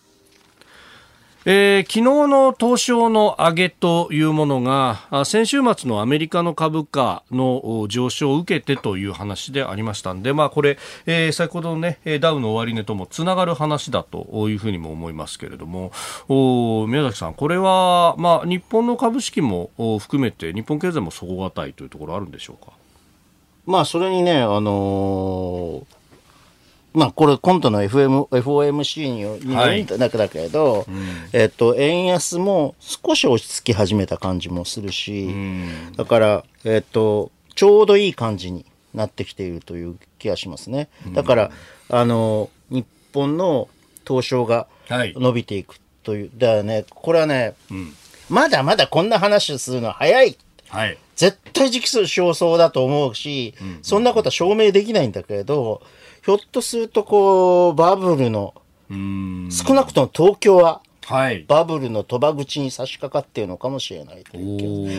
[1.46, 15.92] えー、昨日の東証の上げというものが先週末のアメリカの株価の上昇を受けてという話でありましたんで、まあ、これ、えー、先ほどの、ね、ダウの終値ともつながる話だというふうにも思いますけれども
[16.30, 22.72] お宮崎さん、これは、まあ、日本の株式も含めて日本経済も底堅いというところあるんでしょうか？
[23.66, 26.03] まあ、それにね、あのー
[26.94, 29.54] まあ、これ、今度の FM FOMC によるん
[29.98, 30.84] だけど、はい。
[30.88, 40.88] うん、えっと、円安も少し落ち着き始めた感じもするし、うん、だから、えっと、ちょうどいい感じになってきているという気がしますね。
[41.14, 41.52] だから、
[41.90, 43.70] うん、あの、日本の
[44.08, 47.56] 東証が伸びていくという、はい、だからね、これはね、
[48.30, 50.38] まだまだこんな話をするのは早い。
[50.70, 53.54] はい、絶対時期尚早だと思うし、
[53.84, 55.82] そんなことは証明できないんだけれど、
[56.24, 58.54] ひょっとするとこう、バブルの、
[58.90, 64.24] 少なくとも東京は、はい、バブルの賭場口に差し掛かっているのかもしれない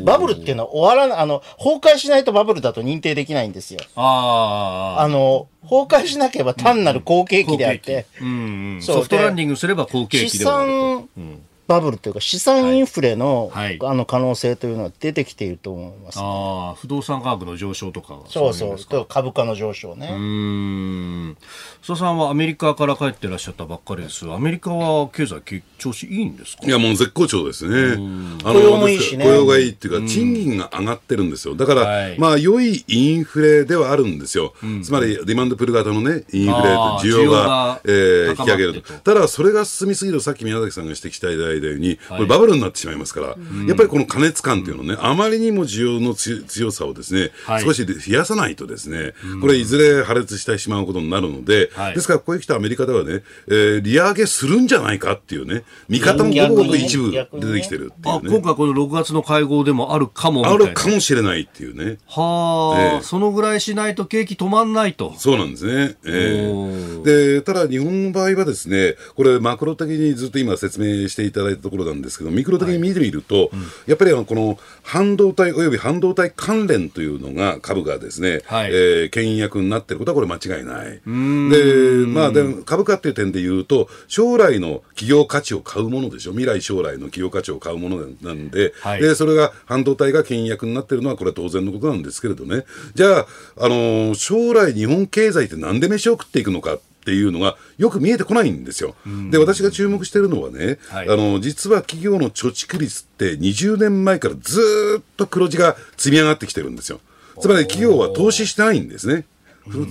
[0.03, 3.81] バブルっていうのは終わらない、あの、崩壊しないとバブルだと認定できないんですよ。
[3.97, 8.05] ああの、崩壊しなければ単なる好景気であって。
[8.21, 8.29] うん。
[8.29, 11.09] うん、ソフトランディングすれば好景気ではあると。
[11.17, 19.07] うんバブルというか資産インフレのはい、あの可能性というのは出てきていると思います、ね、ああ不動産価格の上昇とかそうそう。
[19.09, 20.09] 株価の上昇ね。
[20.13, 21.37] うん。
[21.83, 24.31] 須田さんはアメリカから帰ってらっしゃったばっかりです。
[24.31, 25.43] アメリカは経済
[25.79, 26.67] 調子いいんですか？
[26.67, 27.97] いやもう絶好調ですね。
[28.43, 29.25] 雇用もいいしね。
[29.25, 31.55] 雇用がいいっていうか賃金が上がってるんですよ。
[31.55, 38.93] だから、はい、まあ良いインフレではあるんですよ、つまりディマンドプル型のねインフレ需要が需要が、えー、引き上げると。
[38.93, 43.35] ただそれが進みすぎるさっき宮崎さんが指摘したいいたように、これバブルになってしまいますから、や
[43.73, 47.31] っぱりこの過熱感っていうのね、あまりにも需要の強さをですね、
[47.63, 58.31] 少し冷やさないとですね、これいずれ破裂してしまうことになるので、ですからここへ来たアメリカではね、えー、利上げするんじゃないかっていうね、見方もごくごく一部出てきてるっていうね。
[58.31, 61.99] 今回この6月の会合でもあるかもあるかもしれないっていうね。
[62.07, 65.15] はあ、えー、そのぐらいしないと景気止まんないと。
[65.19, 65.97] そうなんですね。
[66.05, 81.01] えー、で、ただ日本の場合はですね、これマクロ的にずっと今説明していただいたところなんですけど、ミクロ的に見てみると、はいうん、やっぱりあのこの半導体および半導体関連というのが株がですね、はい、えー、牽引役になっていることはこれ間違いない。
[81.05, 86.33] で、まあでも株価っていう点で言うと、将来の企業価値を買うものでしょ。
[86.33, 92.65] 未来将来の企業価値を買うものなんで、はい、でそれが半導体が牽引役になっているのはこれは当然のことなんですけれどね。
[92.95, 93.27] じゃあ、
[93.59, 96.79] あのー、将来日本経済って何で飯を食っていくのか。
[97.05, 98.95] っていうのがよく見えてこないんですよ。
[99.31, 107.01] で、私が注目しているのはね、はい、あの、実は企業の貯蓄率って20年前からずっと黒字が積み上がってきてるんですよ。
[107.41, 109.27] つまり企業は投資してないんですね。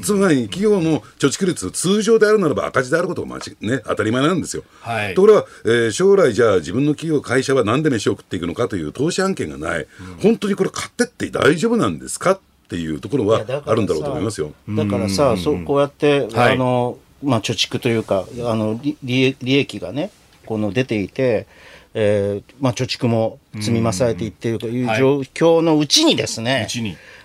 [0.04, 4.64] つまり企業の貯蓄率、通常であるならば赤字であることが、ね、当たり前なんですよ。
[4.82, 9.88] はい、ところが、えー、将来、じゃあ自分の企業、会社は何で飯を食っていくのかという投資案件がない、うん、
[10.22, 14.52] 本当にこれ買ってって大丈夫なんですかっていうところはあるんだろうと思いますよ。
[14.70, 20.12] だからさ、そうこうやって、あのまあ、貯蓄というかあの利利益がね
[20.46, 21.48] この出ていて、
[21.94, 26.68] えーまあ、貯蓄も積み増されていっているという状況のうちにですね、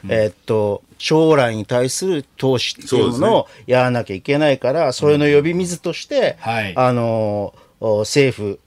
[0.09, 6.37] えー、っと将来に対する投資っていうものをやらなきゃいけないから、それの呼び水として、
[6.77, 8.59] あの政府うん、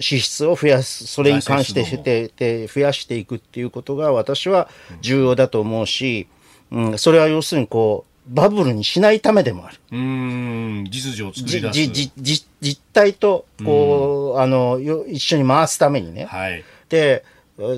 [0.00, 4.68] 支出を増やす、それに関してしてて増やしていくっていうことが私は
[5.00, 6.28] 重要だと思うし、
[6.70, 9.76] うん、それは要するにこう、バブルにしないためでもある。
[9.92, 11.72] うん、実情を作り出す。
[11.72, 16.24] じじじ実態と、こう、あの、一緒に回すためにね。
[16.24, 16.64] はい。
[16.88, 17.24] で、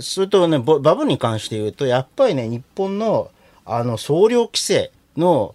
[0.01, 3.31] それとね、バブルに関して言うと、やっぱりね、日本の、
[3.67, 5.55] あの、総量規制の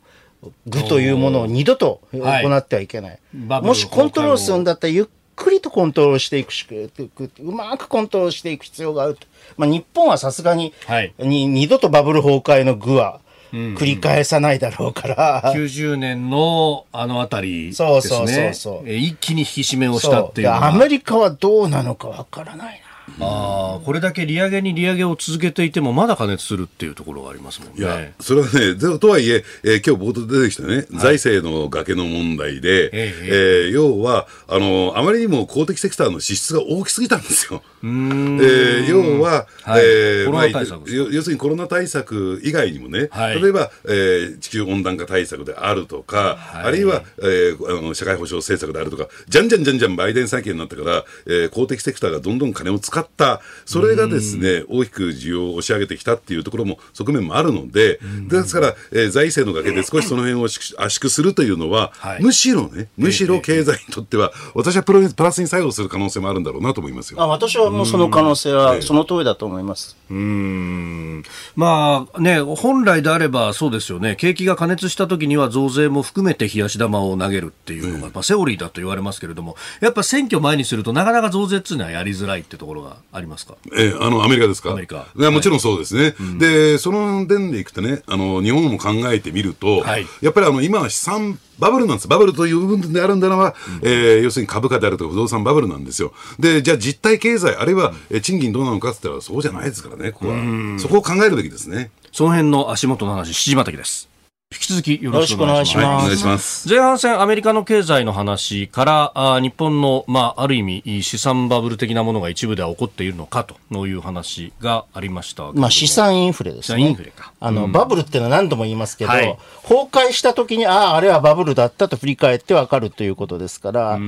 [0.67, 3.19] 具というものを二度と行ってはいけない。
[3.47, 9.27] はい、もしコントロールするんだったら、ゆっくりとコントロールしていくしうまくコントロールしていく必要があると。
[9.57, 13.19] まあ、日本はさすがに、はい、に二度とバブル崩壊の具は、
[13.51, 15.53] 繰り返さないだろうから。
[15.55, 17.87] 90年のあのあたりですね。
[17.89, 18.89] そうそうそうそう。
[18.89, 22.82] 一気に引き締めをしたっていうアメリカはどうなのかわからないな。
[23.19, 27.75] あこれだけ利上げに利上げを続けていても、まだ加熱するっていうところがありますもんね。
[27.79, 37.61] いや、それはね、とはいええー、今日冒頭出てきたね、はい、財政の崖の問題で、えー、えー、要はあの、あまりにも公的セクターの支出が大きすぎたんですよ。
[37.83, 61.91] えー、要は、はい、えーまあ、要するにコロナ対策以外にもね、はい、例えば、えー、地球温暖化対策であるとか、はい、あるいは、えー、あの社会保障政策であるとか、じゃんじゃんじゃんじゃんバイデン政権になってから、えー、公的セクターがどんどん金を使った、それがですね、大きく需要を押し上げてきたっていうところも、側面もあるので、ですから、えー、財政の崖で 少しその辺を圧縮するというのは、
[62.21, 67.21] むしろね、むしろ経済にとっては、私はプラスに作用する可能性もあるんだろうなと思いますよ。
[67.21, 69.97] あ私はもうその可能性はその通りだと思います。
[70.09, 71.23] うん。
[71.55, 74.15] まあね、本来であればそうですよね。
[74.15, 83.55] 景気が加熱した時には増税も含めて冷やし玉を投げるっていうのが、まあセオリーだと言われますけれども、やっぱ選挙前にするとなかなか増税っていうのはやりづらいってところがありますか？
[83.75, 84.71] えー、あの、アメリカですか？
[84.71, 85.07] アメリカ。
[85.15, 86.03] もちろんそうですね。
[86.03, 92.07] はい、で、その点でいくとね、あの、日本も考えてみると、はい、やっぱりあの、今資産バブルなんです。
[92.07, 96.13] バブルという部分であるんだのは、うん、えー、要するに株価であるとか不動産バブルなんですよ。
[96.39, 100.79] で、じゃあ実体経済、あるいは、うん、賃金どうなのかって言ったらそうじゃないですからね、ここは。
[100.79, 101.91] そこを考えるべきですね。
[102.11, 104.12] その辺の足元の話、七時またきです。
[104.53, 106.05] 引き続きよろしくお願いします。
[106.05, 106.69] お願いします。
[106.69, 116.81] 前半戦アメリカの経済の話からあ日本のまあある意味資産バブル的なものが一部では起こっているのかという話がありましたまあ資産インフレですね。
[116.81, 117.33] インフレか。
[117.39, 123.99] あの、うん、バブルっていうのは何度も言いますけど、はい、崩壊した時にあああれはバブルだったと振り返ってわかるということですから、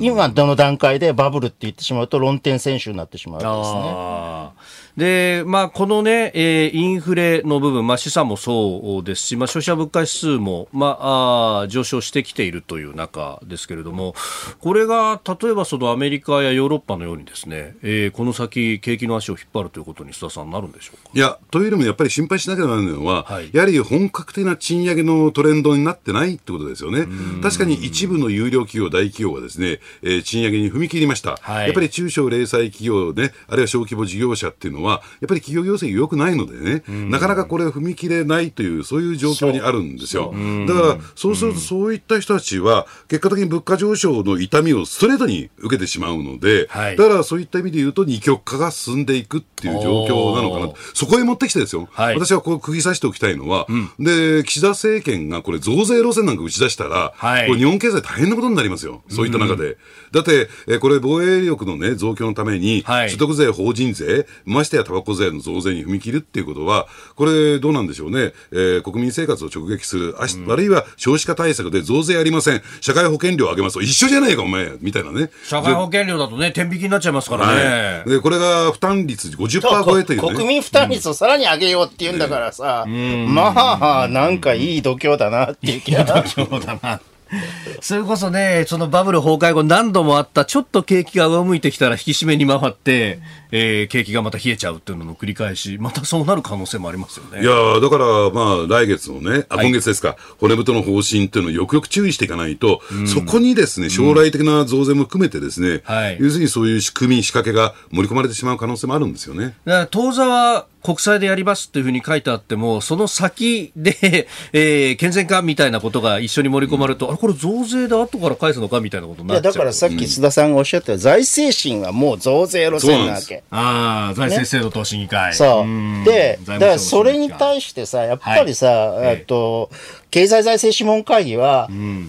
[0.00, 4.72] 今どの段階でバブルって言ってしまうと論点選手になってしまうわけですね。
[4.96, 14.14] で、まあ、このね、えー、インフレの部分、まあ、資産もそうですし、まあ、消費者物価指数も、まあ、あ上昇してきているという中ですけれども、
[14.60, 21.10] これが例えばそのアメリカやヨーロッパのようにですね、えー、この先、景気の足を引っ張るということに、須田さん、なるんでしょうか？
[21.14, 27.06] いや、というよりもやっぱり心配しなきゃならないのは、はい、やはり本格的な賃上げのトレンドになってないってことですよね。
[27.42, 31.38] 確かに一部の有料企業、大企業はですね、えー、賃上げに踏み切りました。
[31.40, 40.32] はい、やっぱり中小零細企業ね、あるいは小規模事業者っていうのは、やっぱり企業業績良くないのでね、なかなかこれを踏み切れないという、そういう状況にあるるんですよ。
[40.66, 50.72] だから、そうするとそういった人たちは、結果的に物価上昇の痛みをストレートに受けてしまうので、はい、だからそういった意味で言うと、二極化が進んでいくっていう状況なのかな。
[50.94, 59.02] そこへ持ってきてですよ、はい、私はこう釘刺しておきたいのは、うん、で、岸田政権がこれ増税路線なんか打ち出したら、はい、これ日本経済大変なことになりますよ。
[59.08, 59.64] そういった中で。
[59.64, 59.76] うん、
[60.12, 68.32] だって、えこれ防衛力のね、増強のために、所得税、法人税、ましてやタバコ税の増税に踏み切るっていうことは、これどうなんでしょうね。
[68.52, 72.62] えー、国民生活を直撃する、あし、うん、あるいは少子化対策で増税ありません。
[72.80, 75.30] 社会保険料上げますと、一緒じゃないか、お前、みたいなね。
[75.44, 78.02] 社会保険料だとね、天引きになっちゃいますからね。
[78.02, 86.04] はい、で、これが負担率50%超えてる、ね、国民負担率をさらに上げようって言うんだからさ、うん、まあ、なんかいい度胸だなっていう気が。
[86.04, 87.00] 度胸だな。
[87.80, 93.20] それこそね、そのバブル崩壊後何度もあった、ちょっと景気が上向いてきたら引き締めに回って、
[93.50, 97.42] えー、景気がまた冷えちゃうっていうのの繰り返し、またそうなる可能性もありますよね。
[97.42, 109.54] いやだからまあ来月のね、あ、今月ですか、骨太の方針っていうのをよくよく注意していかないと、うん、そこにですね、将来的な増税も含めてですね、うんはい、要するにそういう仕組み、仕掛けが盛り込まれてしまう可能性もあるんですよね。
[109.64, 113.96] だから当座は国債でやりますっていうふうに書いてあっても、その先で、
[114.52, 119.52] えー、健全化みたいなことが一緒に盛り込まれると、うん、あれ、これ増税で後から返すのかみたいなことになっちゃう。
[119.52, 123.42] だからさっき須田さんがおっしゃった財政審はもう増税路線なわけ。
[123.50, 125.30] ああ、財政制度投資議会。
[125.30, 126.04] ね、そう。
[126.04, 129.70] で、だからそれに対してさ、やっぱりさ、はい、と、
[130.10, 131.68] 経済財政諮問会議は、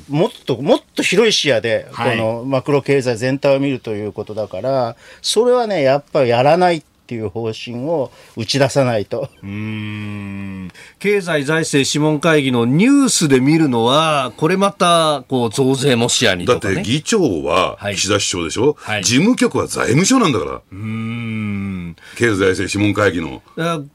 [0.09, 9.29] もっと、もっと広い視野で、このマクロ経済全体を見るということだから、それはね、やっぱりやらないっていう方針を打ち出さないと。
[9.43, 20.61] うん経済財政諮問会議のニュースで見るのは、これまたこう増税も視野に、ね、だって議長は岸田首相でしょ、はい、事務局は財務省なんだから。
[20.71, 23.41] うん経済財政諮問会議の。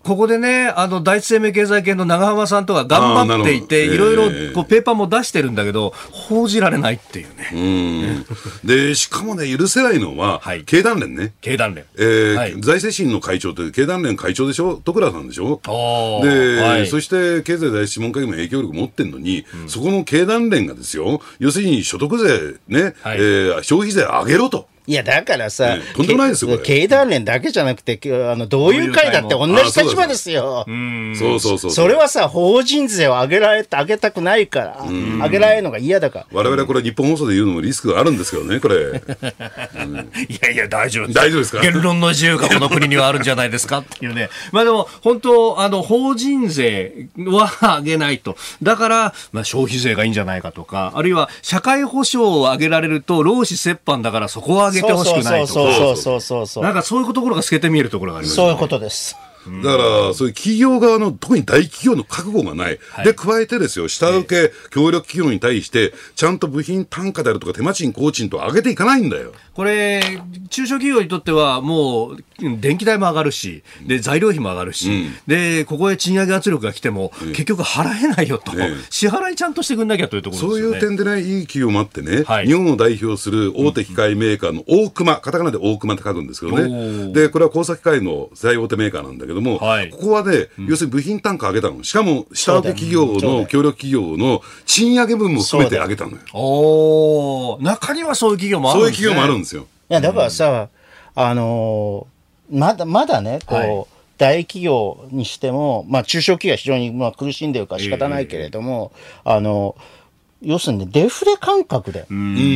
[0.03, 4.23] ここでね、あの第一生命経済系の長浜さんとか頑張っていて、いろいろ
[4.55, 7.51] こうペーパーも出してるんだけど、報じられないっていうね。
[7.55, 8.27] うん
[8.65, 11.33] で、しかもね、許せないのは、はい、経団連ね。
[11.41, 11.85] 経団連。
[11.97, 14.77] えー、はい、財政審の会長って経団連会長でしょ？
[14.77, 15.61] 徳倉さんでしょ？
[16.23, 24.69] で、はい、そして経済大諮問会議も影響力持ってるのに、うん、そこの経団連がですよ、要するに所得税ね、はい、えー、消費税上げろと。
[24.89, 30.65] いや、だからさ、ね、とんでもないですよ、経団連だけじゃなくて、あの、同友会だって同じ立場ですよ。
[31.19, 31.71] そうそうそう。
[31.71, 36.27] それはさ、法人税を上げられ、上げたくないから、上げられるのが嫌だから。
[36.33, 38.77] 我々これ日本放送で言うのもリスクがあるんですけどね、これ。
[40.29, 41.61] いやいや、大丈夫大丈夫ですか？
[41.63, 43.79] 言論の自由がこの国にはあるんじゃないですか？
[43.81, 44.31] っていうね。
[44.53, 48.37] まあでも、本当、あの、法人税は上げないと。
[48.63, 55.53] だから、まあ消費税がいいんじゃないかとか、あるいは社会保障を上げられると、労使折半だからそこを上げてほしくないとか。
[55.53, 56.65] そうそうそうそうそう。
[56.65, 59.17] なんかそういうところが透けて見えるところがあります、ね、そういうことです。
[59.63, 62.79] だから、そういう企業側の、特に大企業の覚悟がない。
[62.93, 69.33] はい、で、加えてですよ、下請け、協力企業に対して、ちゃんと部品単価であるとか、手間賃、工賃と上げていかないんだよ。
[69.55, 70.01] これ、
[70.51, 72.19] 中小企業にとっては、もう、
[72.61, 87.13] 電気代も上がるし、で、材料費も上がるし、うん、で、ここへ賃上げ圧力が来ても、結局払えないよと、ね、支払いちゃんとしてくんなきゃというところ、ね、そういう点でね、いい企業もあってね、はい、日本を代表する大手機械メーカーの大熊、カタカナで大熊って書くんですけどね。
[87.13, 91.83] で、これは工作機械の最大手メーカーなんだけども、はい、ここはね、要するに部品単価上げたの。
[91.85, 96.19] しかも、下請け企業の、協力企業の賃上げ分も含めて上げたのよ。
[96.33, 99.09] お中にはそういう企業もあるんですね。
[99.09, 99.67] そういう企業もあるんですよ。
[99.91, 100.69] いや、だからさ、
[101.15, 103.87] あのー、まだ、まだね、こう、はい
[104.19, 108.91] 大企業にしても、まあ、中小企業は非常にまあ苦しんでるから仕方ないけれども、
[109.25, 109.77] えー、あの、
[110.41, 112.07] 要するにデフレ感覚で、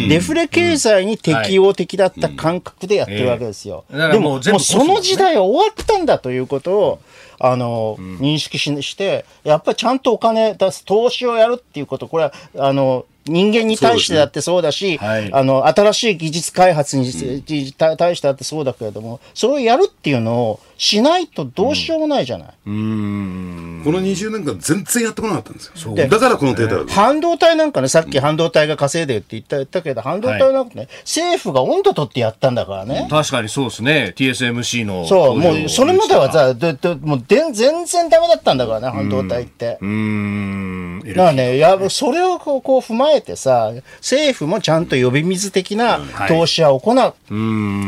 [0.09, 3.85] デフレ経済に適応的だった感覚でやってるわけですよ。
[3.91, 7.01] でも、もうその時代は終わったんだということを、
[7.41, 14.97] あの、認識して、やっぱりちゃんとお金出す、投資をやるっていうこと、これは、あの、人間に対してだってそうだし、ね。
[14.99, 22.49] はい、あの、新しい技術開発に、うん、対してだってそうだけれども、それをやるっていうのをしないとどうしようもないじゃない。
[22.67, 25.95] うん、この20年間全然やってこなかったんですよ。
[25.95, 33.07] だからこのデータ半導体なんかね、さっき半導体が稼いでるって言った言ったけど、半導体なんかね、はい、政府が温度取ってやったんだからね。
[33.11, 34.15] 確かにそうですね。
[34.17, 35.07] TSMC の。
[35.07, 39.79] そう、もうそれまではさ、ででもうで全然ダメだったんだからね、半導体って。
[39.81, 41.03] うん。
[41.07, 46.97] だからね、やそれをこうこう踏まえてさ、政府もちゃんと呼び水的な投資は行う。
[46.97, 47.15] は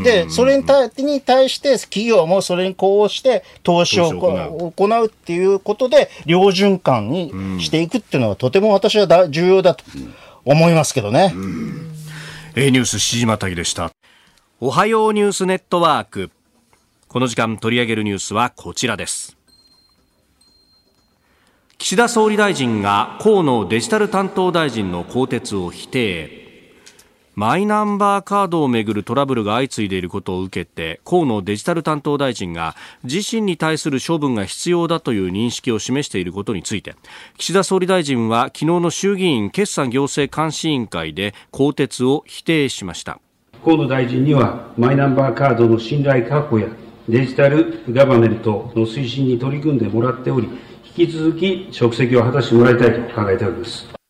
[0.00, 9.84] い、で、それに対に対して企業もそれにこうして投資を行うっていうことで、両循環にしていくっていうのはとても私はだ重要だと
[10.44, 11.34] 思いますけどね。
[12.56, 13.90] A ニュースしじまたぎでした。
[14.60, 16.30] おはようニュースネットワーク。
[17.08, 19.36] この時間取り上げるニュースはこちらです。
[21.78, 26.43] 岸田総理大臣が河野デジタル担当大臣の更迭を否定
[27.36, 36.94] マイナンバーカードをめぐるトラブルが相次いでいることを受けて河野デジタル担当大臣が自身に対する処分が必要だという認識を示していることについて
[37.36, 43.18] 岸田総理大臣は昨日の衆議院決算行政監視委員会で更迭を否定しました。
[43.64, 46.68] 河野大臣にはマイナンバーカードの信頼確保や
[47.08, 50.48] デジタルガバメントの推進に取り組んでもらっており
[50.96, 54.03] 引き続き職責を果たしてもらいたいと考えております。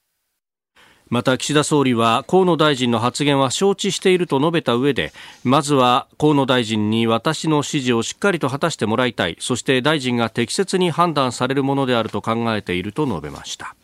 [1.11, 13.75] また岸田総理は河野大臣の発言は承知していると述べた上でまずは河野大臣に私の指示をしっかりと果たしてもらいたいそして大臣が適切に判断されるものであると考えていると述べました。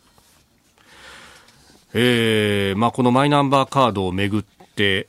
[1.93, 4.43] えーまあ、このマイナンバーカードをめぐっ、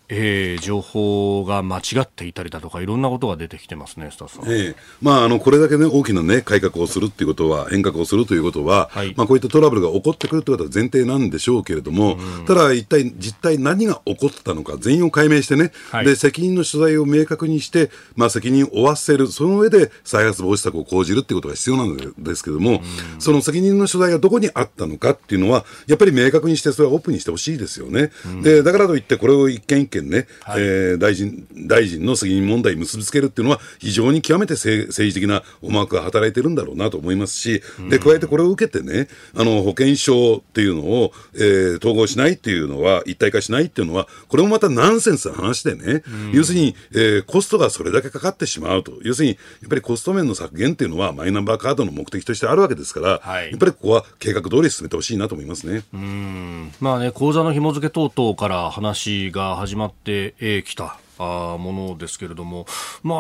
[0.09, 4.45] えー、情報が間違っていたりだとか、いろんなことが出てきてますね、スタさん。
[4.47, 22.83] えー、まあ、あの、これだけね、大きなね、改革をするっていうことは、変革をするということは、はい、まあ、こういったトラブルが起こってくるってことは前提なんでしょうけれども、うん、ただ、一体、実態何が起こったのか、全員を解明してね、はい、で、責任の所在を明確にして、まあ、責任を負わせる、その上で再発防止策を講じるっていうことが必要なんですけども、
[23.15, 28.11] うん、その責任の所在がどこにあったのかっていうのは、やっぱり明確にして、それはオープンにしてほしいですよね。
[28.27, 46.03] うん、で、だからといって、これを一件一件ね、はい、えー、大臣大臣の責任問題に結びつけるっていうのは、非常に極めて政治的な思惑が働いてるんだろうなと思いますし、で加えてこれを受けてね、あの保険証っていうのを、えー、統合しないっていうのは、一体化しないっていうのは、これもまたナンセンスな話でね、
[46.33, 55.83] 要するに、えー、コストがそれだけかかってしまうと、要するに、やっぱりコスト面の削減っていうのは、マイナンバーカードの目的としてあるわけですから、はい、やっぱりここは計画通り進めてほしいなと思いますね。
[55.93, 56.73] うん。
[56.81, 62.67] まあね、口座の紐付け等々から話が始まってき、えー、たあものですけれども、
[63.03, 63.15] ま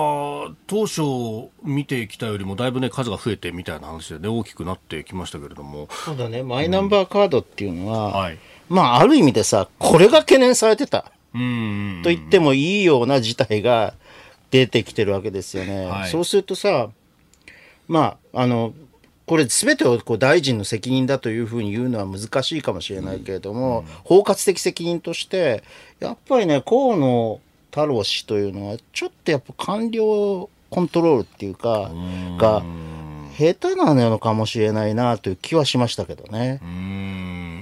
[0.51, 1.03] あ、当初
[1.63, 5.89] 見てきたよりもだいぶ、ね、数が増えてみたいな話で、ね、大きくなってきましたけれども。
[6.05, 8.13] そうだね、マイナンバーカードっていうのは、うん。
[8.13, 11.13] はい、まあ、ある意味でさ、これが懸念されてた。
[11.33, 11.39] と
[12.11, 13.95] 言ってもいいような事態が
[14.51, 15.87] 出てきてるわけですよね。
[15.87, 16.91] はい、そうするとさ、
[17.89, 18.75] まあ、あの
[19.27, 23.87] これ全てをこう大臣の責任だというふうに言うのは難しいかもしれないけれども、うん。
[23.87, 25.63] うん、包括的責任として
[26.01, 31.91] やっぱりね河野太郎氏というのはちょっとやっぱ官僚コントロールっていうか
[32.39, 32.63] が
[33.37, 36.61] 下手なのかもしれないなという気はしましたけどね。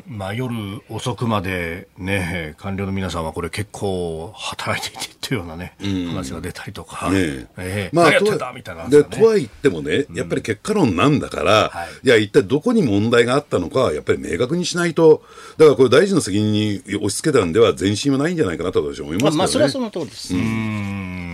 [0.06, 5.19] まあ、夜遅くまで、ね、官僚の皆さんはこれ結構働いていて。
[5.19, 7.18] というような、ね、話が出たりとか、ね
[7.56, 7.90] え。
[7.92, 15.22] ー、まあ、とは、ね、とは言ってもね、やっぱり結果論なんだから、はい、いや、一体どこに問題があったのか、やっぱり明確にしないと、
[15.56, 20.34] だからこれ、大臣の責任に押し付けたんでは、前進はないんじゃないかなと私は思いますけど、ね、まあ、それはその通りです。
[20.34, 21.29] うん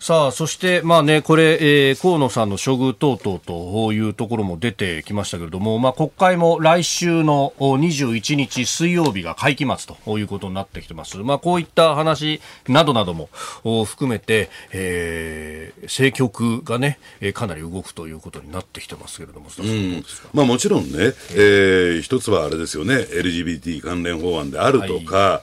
[0.00, 11.18] さあ、そして、まあね、これ、えー、河野さんの処遇等々というところも出てきましたけれども、まあ、国会も来週の21日水曜日が会期末ということになってきてます。
[11.18, 13.28] まあ、こういった話などなども
[13.84, 16.98] 含めて、えー、政局がね、
[17.34, 25.42] かなり動くということになってきてますけれども、うん、まあ、もちろんね、えー、一つはあれですよね、LGBT 関連法案であるとか、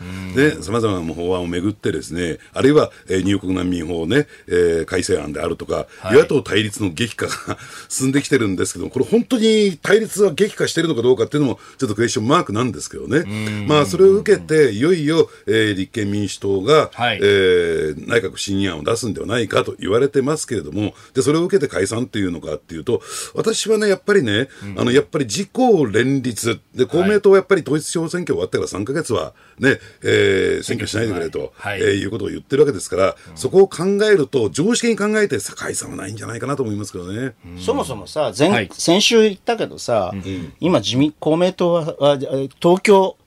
[0.64, 7.58] さまざまな法案をめぐってですね、あるいは、えー、入国難民法ね、えー、改正案であるとか、はい、与野党対立の激化が
[7.90, 13.66] 進んできてるんですけどこれ本当に対立は激化してるのかどうかっていうのも、ちょっとクエスチョンマークなんですけどね。
[13.68, 23.02] まあ、それを受けて、いよいよ、えー、立憲民主党が、はい、えー、内閣不信任案を出すんではないかと言われてますけれども、で、それを受けて解散っていうのかっていうと、
[23.34, 37.34] 私はね、やっぱりね、うん、あの、やっぱり自公連立、で、公明党はやっぱり統一地方選挙終わってから3か月はね、えー、選挙しないでくれと、はい、えー、いうことを言ってるわけですから、うん、そこを考えると、常識に考えて解散はないんじゃないかなと思いますけどね。
[37.60, 42.18] そもそもさ、前、はい、先週言ったけどさ、うん、今自民、公明党は、
[42.62, 43.18] 東京、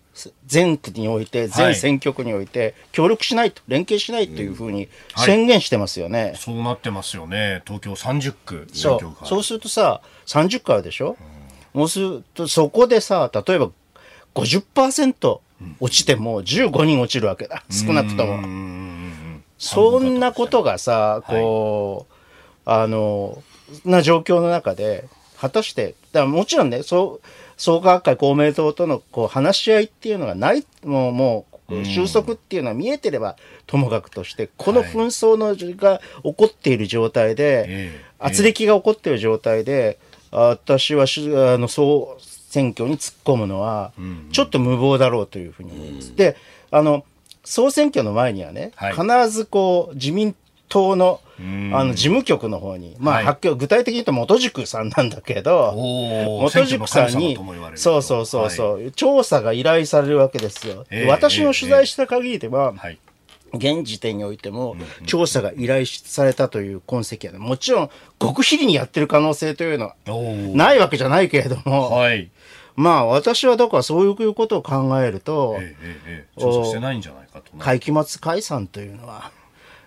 [0.47, 9.27] 全区において、全選挙区において、協力しないと、連携しないというふうに宣言してますよね、はい、そうなってますよね、東京30区、そう。
[9.27, 11.17] そうするとさ、30区あるでしょ、
[11.75, 13.71] うん、もうすると、そこでさ、例えば
[14.35, 15.41] 50%
[15.79, 18.90] 落ちても15人落ちるわけだ、少なくとも。
[19.61, 22.07] そんなことがさ、こ
[22.67, 23.43] う、はい、あの、
[23.85, 25.09] な状況の中で、
[25.39, 33.37] 果たして、だもちろんね、そう、創価学会公明党とのこう話し合いっていうのがない、もう、もう、収束っていうのは見えてれば
[33.67, 39.99] ともかくとして、この紛争の、が起こっている状態で、圧力が起こっている状態で、
[40.31, 43.93] 私はあのそう選挙に突っ込むのは、
[44.33, 46.17] ちょっと無謀だろうというふうに思います。
[46.17, 46.37] で、
[46.71, 47.05] あの、
[47.51, 50.37] 総選挙の前にはね、はい、必ずこう、自民
[50.69, 51.21] 党の
[51.73, 57.37] あの事務局の方に、まあ、発表、具体的に言うと元塾さんなんだけど、元塾さんに、
[57.75, 60.87] そうそうそうそう、調査が依頼されるわけですよ。
[61.09, 62.73] 私の取材した限りでは、
[63.53, 64.77] 現時点においても、
[65.07, 67.91] 調査が依頼されたという痕跡は、ね、もちろん、
[68.21, 69.97] 極秘裏にやってる可能性というのは
[70.55, 72.31] ないわけじゃないけれども、はい、
[72.81, 77.57] まあ、私はだからそういうことを考えると、ええええ、調査してないんじゃないかと。
[77.59, 79.33] 会期末解散というのは、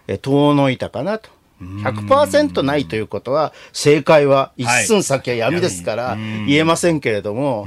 [0.08, 1.30] え遠のいたかなと。
[1.62, 7.66] 100%ないということは、正解は一寸先は闇ですから、言えませんけれども、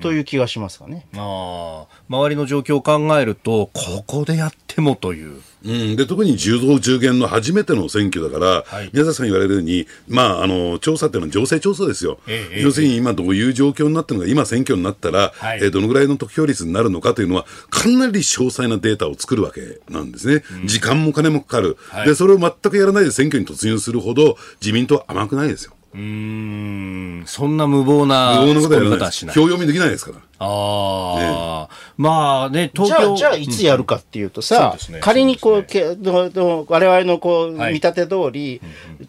[0.00, 1.06] という気がしますかね。
[1.16, 5.40] あ周りの状況を考えると、ここでやってもという。
[5.66, 25.75] うん、で特に10増10減の初めての選挙だから、はい、宮崎さん言われるように、まあ、あの調査っていうのは情勢調査ですよ、ええ、要するに今、どういう状況になってるのか、今、選挙になったら、はい、えどのぐらいの得票率になるのかというのは、かなり詳細なデータを作るわけなんですね、うん、時間も金もかかる、はい、で、それを全くやらないで選挙に突入するほど、自民党は甘くないですよ。
[25.96, 28.98] うん、そんな無謀な無謀なことはない。
[28.98, 30.18] 表読みできないですから。
[30.38, 33.16] ああ、ね、まあね、東京。
[33.16, 34.94] じゃあ、じゃあいつやるかっていうとさ、うん。
[34.94, 38.60] ね、仮にこう、ね、我々のこう、はい、見立て通り、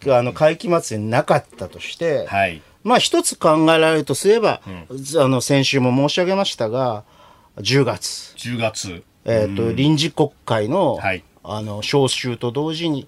[0.08, 7.04] あの、会期末になかったとして、はい、まあ一つ考えられるとすれば、うん、あの、先週も申し上げましたが、
[7.58, 8.34] 10月。
[8.36, 9.02] 10月。
[9.26, 13.06] えっ、ー、と、臨時国会の、はい、あの、召集と同時に、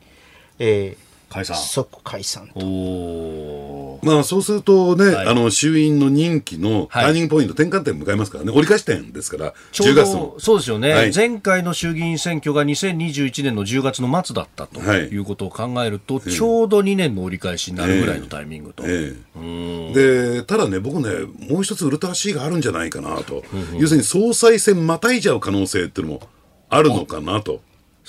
[0.59, 1.57] えー、解散。
[1.57, 4.01] 即解散と。
[4.03, 10.35] まあ、そうするとね、はい、あの衆院の任期のターニングポイント、はい、転換点迎えますからね、折り返し点ですから、10月の。
[10.39, 15.19] そうですよね、はい、前回の衆議院選挙が2021年の10月の末だったとい。
[15.19, 18.83] うことを考えると、ちょうど2年の折り返しになるぐらいのタイミングと。
[18.87, 23.45] えー、でただね、僕ね、もう一つウルトラ C があるんじゃないかなと、
[23.79, 26.23] 要するに総裁選またいじゃう可能性っていうのも
[26.69, 27.61] あるのかなと。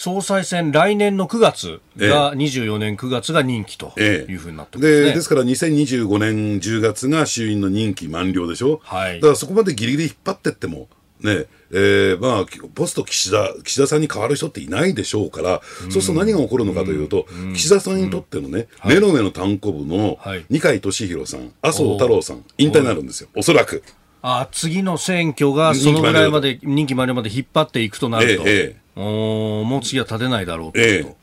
[0.04, 10.88] 総裁選、来年の9月が、24年9月が任期というふうになってます、ね、でですから2025年10月が衆院の任期満了でしょ、はい、だからそこまでぎりぎり引っ張ってっても、
[11.20, 20.18] ねえーまあ、ポスト岸田岸田さんに代わる人っていないでしょうから、うん、そうすると何が起こるのかというと、うん、岸田さんにとってのね、うん、目の上の単行部の
[20.50, 23.84] 二階俊博さん、麻生太郎さん、引退になるんですよ、おそらく。
[24.24, 28.44] あ次の選挙がそのぐらいまで、任期までまで引っ張っていくとなると。
[28.46, 30.80] えええおもう次は立てないだろうと。
[30.80, 31.22] ええ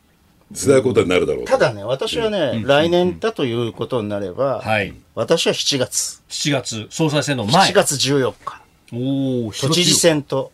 [0.52, 6.22] 世代交代になるだろうただね、私はね、うん、来年だということになれば、はい、私は7月。
[6.30, 7.70] 7月、総裁選の前。
[7.70, 8.62] 7月14日。
[8.90, 10.50] お都知事選と。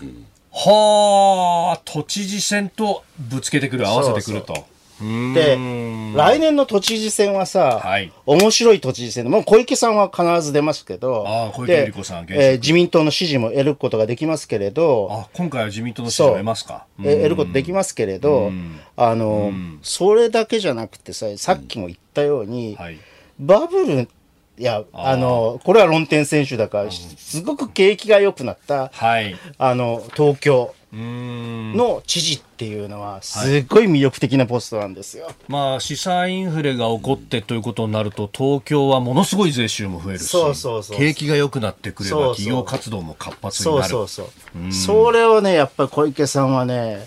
[0.00, 4.46] うん、はあ、都知事選とぶつけてくる、合わせてくると。
[4.46, 5.56] そうそうで、
[6.16, 16.86] 来年の都知事選はさ、はい、面白い都知事選で、もう小池さんは必ず出ますけど、あ小池百合子さん、えー、自民党の支持も得ることができますけれど、あ今回は自民党の支持を得ますか？
[17.04, 18.50] え得ることできますけれど、
[18.96, 22.98] あの、それだけじゃなくてさ、さっきも言ったように、はい、
[23.38, 24.08] バブル
[24.58, 30.74] いや、あの、これは論点選手だから、すごく景気が良くなった、はい、あの、東京。
[30.90, 43.88] の知事っていうのは、すっごい魅力的なポストなんですよ、はい、まあ、資産インフレが起こってということになると、東京はものすごい税収も増えるし、そうそうそう景気が良くなってくれば、企業活動も活発になる。
[43.88, 47.06] そうそうそうそれをね、やっぱり小池さんはね、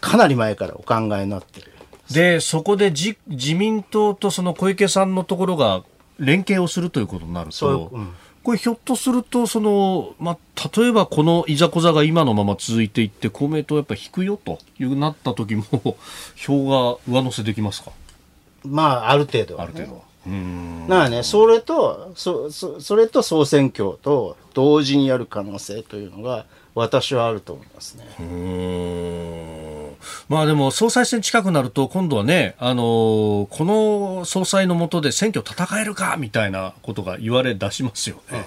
[0.00, 1.72] かなり前からお考えになってる。
[2.10, 5.82] で、そこで自自民党とその小池さんのところが
[6.18, 15.64] 連携をするということになると、う、うん、これひょっとするとその、まあ、例えばこのいざこざが今のまま続いていって公明党やっぱ引くよというなった時も
[16.36, 17.92] 票が上乗せできますか？
[18.64, 20.12] まあある程度、ね、ある程度
[20.88, 28.04] だからねそれとそそそれと総選挙と同時にやる可能性というのが私はあると思いますね。
[30.28, 38.38] まあでも総裁選近くなると今度はね、あのー、この総裁の下で選挙戦えるかみたいなことが言われ出しますよね。
[38.38, 38.44] うん、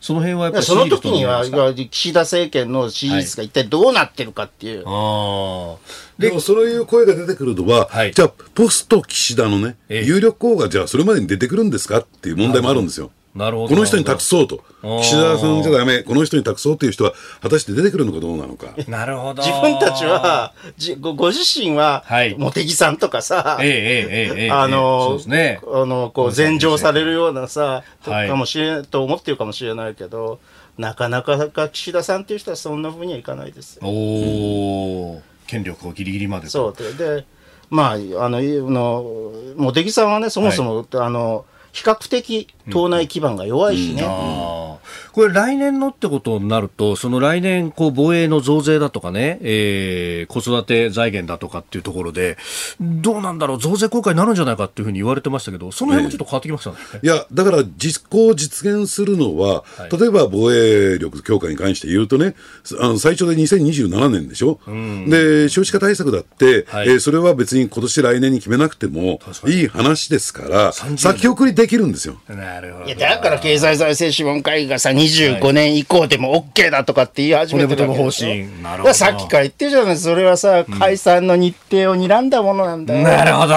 [0.00, 1.44] その辺はやっぱりその時には
[1.90, 4.84] 岸田政権の支持率が一体どうなってるかっていう。
[4.84, 5.78] は
[6.18, 13.10] い、でもそういう声が出てくるのは、はい、じゃあポスト岸田のね、ええ、有力候補がじゃあそれまでに出てくるんですかっていう問題もあるんですよ。
[13.34, 18.74] なるほどこの人に託そうと、岸田さんじゃだめ、この人に託そうという人は、果たして出てくるのかどうなのか。
[18.88, 19.42] なるほど。
[19.42, 30.40] 自分たちは、じごご自身は、はい、茂木さんとかさ、あの、あの、こう、禅譲されるようなさ、はい、かもしれと思ってるかもしれないけど、
[30.76, 33.82] なかなか岸田さんっていう人はそんなふうにはいかないですよ。
[33.86, 36.48] おお、権力をギリギリまで。
[36.48, 36.74] そう。
[36.76, 37.26] で、で、
[37.68, 37.96] まあ、あ
[38.28, 44.02] の、の茂木さんはね、そもそも、はい、あの、比較的党内基盤が弱いしね。
[44.02, 44.70] うん。
[45.12, 52.36] これ来年のってことになると、その来年、こう、防衛の増税だとかね、えー、子育て財源だとかっていうところで、
[52.80, 56.76] どうなんだろう、増税効果になるんじゃないかっていうふうに言われてましたけど、その辺もちょっと変わってきましたね。
[57.02, 62.34] いや、だから実行実現するのは、はい、例えば防衛力強化に関して言うとね、
[62.80, 72.20] あの最長で2027年でしょ、うん、で、少子化対策だって、はい、えー、それは別に今年来年に決めなくてもいい話ですから、先送りできるんですよ。
[72.50, 72.84] なるほど。
[72.86, 78.62] いや、だから経済財政諮問会議がさ、25年以降でも OK だとかって言い始めてるわけでしょ。
[78.62, 78.94] なるほど。
[78.94, 79.96] さっきから言ってるじゃない。
[79.96, 83.02] それはさ、解散の日程を睨んだものなんだよ。
[83.02, 83.54] なるほど。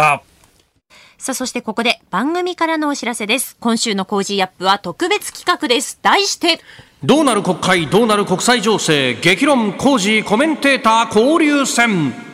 [1.18, 3.58] さあ、そしてここで番組からのお知らせです。
[3.60, 5.98] 今週の Cozy up は特別企画です。
[6.02, 6.60] 題して、
[7.04, 12.33] どうなる国会、どうなる国際情勢、激論 Cozy コメンテーター交流戦。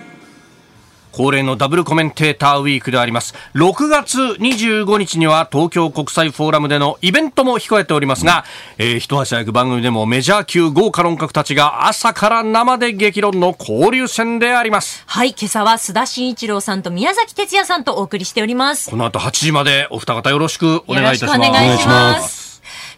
[1.12, 3.34] 恒例のダブルコメンテーターウィークであります。
[3.56, 8.46] 6月25日には東京国際フォーラムでのイベントも控えておりますが、
[8.78, 15.04] うん、えー、一足早く番組でもメジャー級豪華論客たちが朝から生で激論の交流戦であります。
[15.06, 18.90] はい今朝は須田慎一郎さんと宮崎哲也さんとお送りしております。
[18.90, 21.38] この後8時までお二方よろしくお願いいたします。
[21.38, 22.49] お願いします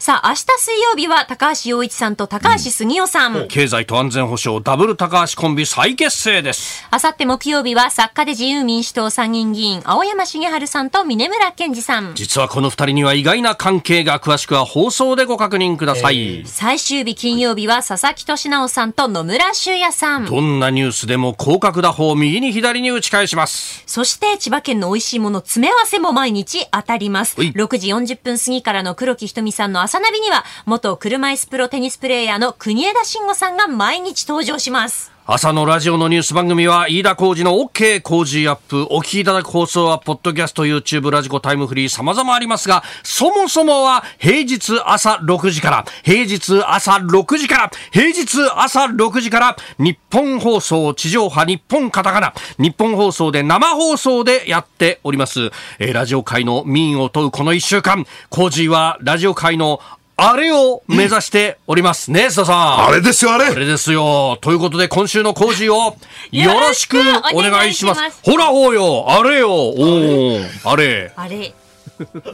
[0.01, 3.37] さあ、明日水曜日は高橋洋一さんと高橋杉雄さん。
[3.37, 6.87] うん、経済と安全保障ダブル高橋コンビ再結成です。
[6.89, 12.15] あさって木曜日は作家で自由民主党参議院議員青山茂春さんと峰村健二さん。
[12.15, 16.17] 実はこの二人には意外な関係が詳しくは放送でご確認ください。
[16.17, 20.25] えー、最終日金曜日は佐々木俊直さんと野村修也さん。
[20.25, 23.83] どんなニュースでも広角打法右に左に打ち返します。
[23.85, 27.39] そして千葉県の美味しいもの詰め合わせも毎日当たります。
[27.39, 35.10] 6時40分過ぎからの黒木ひとみさんの朝ナビには元車椅子プロテニスプレーヤーの国枝慎吾さんが毎日登場します。
[35.27, 38.87] 朝のラジオのニュース番組は飯田浩二の OK 工事アップ。
[38.89, 55.51] お聞きいただく放送は、ポッドキャスト、YouTube、ラジコ、タイムフリー、様々ありますが、そもそもは平日朝6時から、平日朝6時から、平日朝6時から、日本放送、地上波、日本カタカナ、日本放送で生放送でやっております。
[55.77, 59.81] えー、ラジオ界の民を問うこの一週間、工事はラジオ界の
[60.23, 62.85] あれを目指しておりますね、須田さん。
[62.85, 63.45] あれですよ、あれ。
[63.45, 64.37] あれですよ。
[64.39, 65.95] ということで、今週の工事を
[66.31, 66.99] よろしく
[67.33, 68.01] お願いします。
[68.01, 71.11] ますほら、ほうよ、あれよ、おあれ？
[71.15, 71.55] あれ。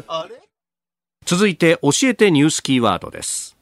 [0.06, 0.42] あれ
[1.26, 3.56] 続いて、教えてニュースキーワードです。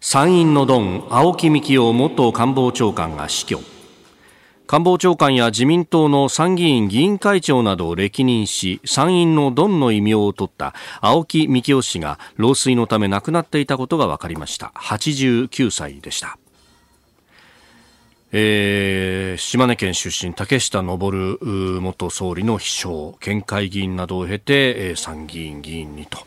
[0.00, 3.58] 参院のドン、青木幹雄元官房長官が死去。
[4.70, 14.72] 官房長官や自民党の参議院議員会長などを歴任し参院のドンの異名を取った青木幹雄氏が老衰のため亡くなっていたことが分かりました。
[14.76, 16.38] 89歳でした。
[18.30, 26.18] えー、島根県出身竹下登元総理の秘書県会議員などを経て、えー、参議院議員にと。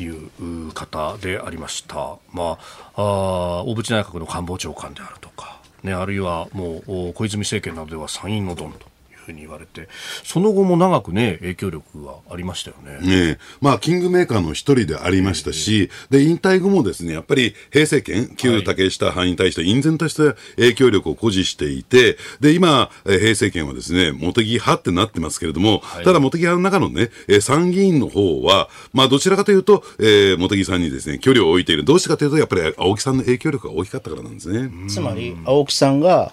[0.00, 2.56] いう方でありました、ま
[2.94, 5.57] あ、あ小渕内閣の官房長官であるとか。
[5.82, 8.86] ね、あるいはもう小泉政権などでは参院のドンと。
[9.28, 9.88] ふうに言われて、
[10.24, 13.06] その後も長くね、影響力はありましたよね。
[13.06, 27.10] ねまあ、キングメーカーの一人でありましたし、で、引退後もですね、やっぱり平成権、旧竹下派に対して隠然とした影響力を誇示していて、で、今、平成権はですね、茂木派ってなってますけれども、はい、ただ茂木派の中のね、
[27.40, 31.84] 参議院の方は、まあ、どちらかというと、えー、茂木さんにですね、距離を置いている。
[31.84, 34.70] どうしてかというと、やっぱり青木さんの影響力が大きかったからなんですね。
[34.88, 36.32] つまり、青木さんが、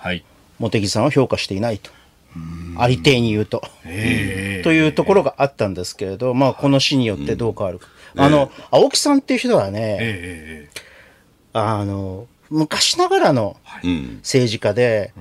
[0.60, 1.92] 茂木さんを評価していないと。
[2.78, 7.88] ありていに言うと、というところがあったんですけれど、まあ、この死によってどう変わるか。
[8.18, 10.70] あの、青木さんっていう人はね、
[11.54, 13.58] あの、昔ながらの
[14.22, 15.14] 政治家で、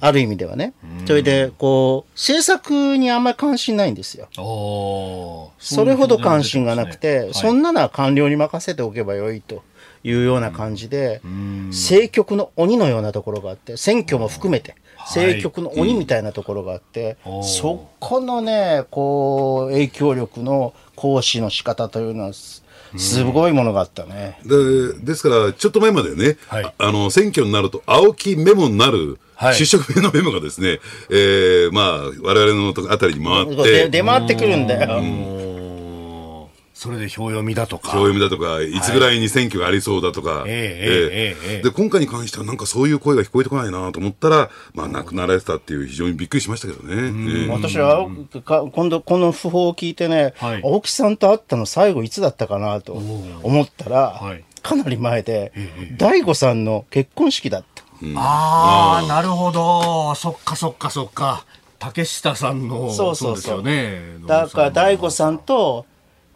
[0.00, 0.74] ある意味ではね、
[1.06, 4.28] それで、こう、政策にあんまり関心ないんですよ。
[5.58, 9.62] それほど関心がなくて、そんなのは官僚に任せておけばよいと。
[10.04, 11.20] いうような感じで、
[11.68, 14.74] 政局の鬼のようなところがあって、選挙も含めて、
[15.06, 24.38] 政局の鬼みたいなところがあって、はい、そこのね、こう、影響力の行使の仕方というのは、すごいものがあったね。
[24.44, 30.80] でですから、ちょっと前までね、はい、あの選挙になると、青木メモになる、はい、出職名のメモがですね、
[31.10, 33.88] えー、まあ、我々のあたりに回って。
[33.88, 35.61] 出回ってくるんだよ。
[36.82, 37.92] それで票読みだとか。
[37.92, 38.72] 票読みだとか、い。
[38.80, 40.42] つぐらいに選挙がありそうだとか。
[40.48, 47.46] ええええで、今回に関してはなんかそういう声が聞こえてこないなと思ったら、まあ亡くなられてたっていう非常にびっくりしましたけどね。
[47.48, 48.08] 私は、
[48.72, 55.52] 今度この訃報を聞いてね、はい、青木さんと会ったの最後いつだったかなと思ったら、はい、かなり前で、
[55.98, 57.84] 大悟さんの結婚式だった。
[58.16, 60.16] ああ、なるほど。
[60.16, 61.44] そっかそっかそっか。
[61.78, 65.84] 竹下さんのそうそうそう、ね、だから大悟さんと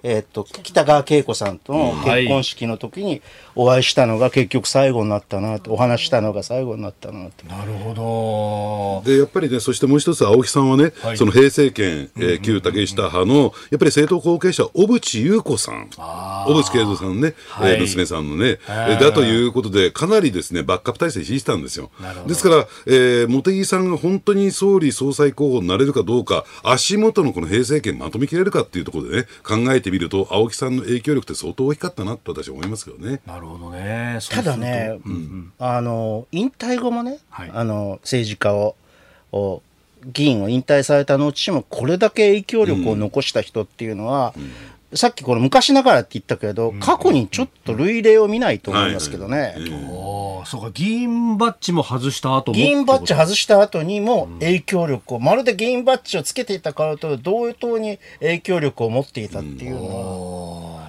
[0.09, 3.23] えー、っと北川景子さんとの結婚式の時に
[3.57, 9.11] お会いしたのが結局最後になったなとお話したのが最後になったなとなるほど。
[9.11, 15.89] でやっぱりねそしてもう一つ青木さんはね、はい、その平成権、えー、旧竹下派のやっぱり政党後継者小渕優子さん。
[15.91, 21.91] 小渕恵三さんね、はい、えー、娘さんのね、えー、だということでかなりですねバックアップ体制敷いてたんですよ。
[22.29, 33.21] ですから、えー、茂木さんが本当に総理総裁候補になれるかどうか足元のこの平成権まとめきれるかっていうところでね考えてみると青木さんの影響力って相当大きかったなと私は思いますけどね。
[33.27, 34.19] なるほどね。
[34.31, 38.77] ただね、うん、あの引退後もね、はい、あの政治家を
[39.33, 39.63] を
[40.13, 44.53] 議員を引退された後もこれだけ影響力を残した人っていうのは、うん
[44.95, 49.57] さっきこの昔ながらって言ったけど、過去にちょっと類例を見ないと思いますけどね。
[50.45, 60.87] そうか、議員バッジも外した後議員バッジ外した後にも影響力を、まるで議員バッジをつけていたからと同等に影響力を持っていたっていうのは。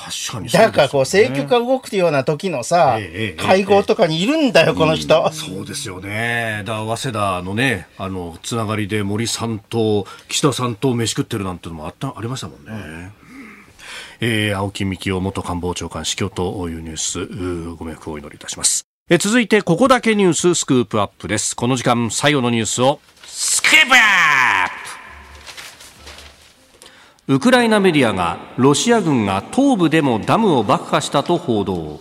[0.00, 6.62] 確かに、ね、だからこう政局が動くような時のさ、ええ、会合とかにいるんだよ、え、この人、うん、そうですよね。
[6.64, 12.70] だ早稲田のね、あの、つながりで森さんと岸田さんと飯食ってるなんてのもあった、ありましたもんね。
[12.72, 13.12] うん
[14.20, 17.26] えー、青木幹雄元官房長官死去というニュース
[17.76, 18.84] ご冥福をお祈りいたします。
[19.08, 21.56] え続いてここだけニューススクープアップです。
[21.56, 24.68] この時間最後のニュースをスクープアッ
[27.26, 27.34] プ!
[27.34, 32.00] ウクライナメディアがロシア軍が東部でもダムを爆破したと報道。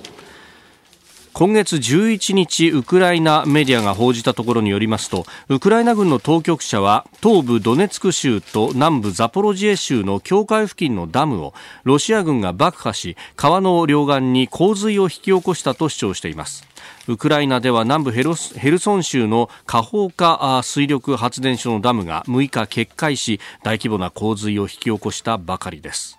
[1.33, 11.53] 今月11日ウクライナメディアが報じたところによりますとウクライナ軍の当局者は東部ドネツク州と南部ザポロジエ州の境界付近のダムを
[11.83, 16.67] ロシア軍が爆破し川の両岸に洪水を引き起こしたと主張しています。
[17.07, 26.18] ウクライナでは南部ヘルソン州のカホーカ水力発電所のダムが6日決壊し大規模な洪水を引き起こしたばかりです。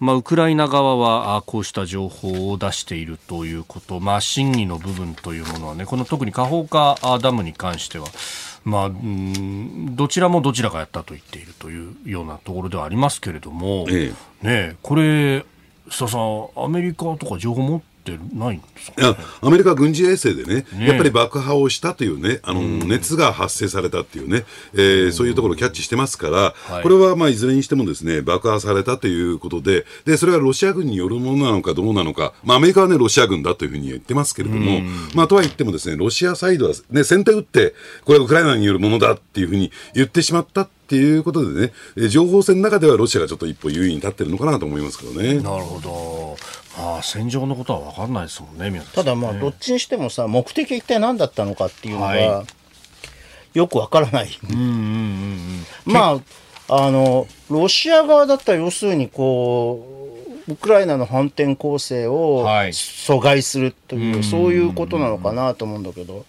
[0.00, 8.06] まあ、ウクライナ側はこうした情報を出しているということ、まあ、真偽の部分というものはね、この特にカホーカダムに関しては、
[8.64, 15.44] まあ、うんどちらもどちらがやったと言っているというようなところではありますけれども、ええ、ね、これ、
[15.90, 17.80] 須田さん、アメリカとか情報持っ
[18.18, 24.44] てないんですか、ね、アメリカ軍事衛星でね、ねやっぱり爆破をしたというね、あの、熱が発生されたっていうね、
[24.74, 34.80] えー、そういうところをキャッチしてますから、はい、これはまあいずれにしてもですね、爆破されたということで、で、それがロシア軍によるものなのかどうなのか、まあアメリカはね、ロシア軍だというふうに言ってますけれども、
[35.14, 45.34] まあとは言ってもですね、ロシアサイドはね、先手打って、これはウクライナによるものだっていうふうに言ってしまったっていうことでね、情報戦の中ではロシアがちょっと一歩優位に立ってるのかなと思いますけどね。
[45.34, 46.36] なるほど。
[46.80, 48.82] まあ、戦場のことは分かんないですもんね、ね。
[48.94, 52.46] ただまあ、どっちにしてもさ、目的は一体何だったのかっていうのが、はい、
[53.58, 54.30] よく分からない。
[54.50, 56.20] うんうんうんうん、ま
[56.68, 59.86] あ、あの、ロシア側だったら要するにこ
[60.48, 66.24] う、ウクライナの反転攻勢を阻害するという、はい、そういうことなのかなと思うんだけど。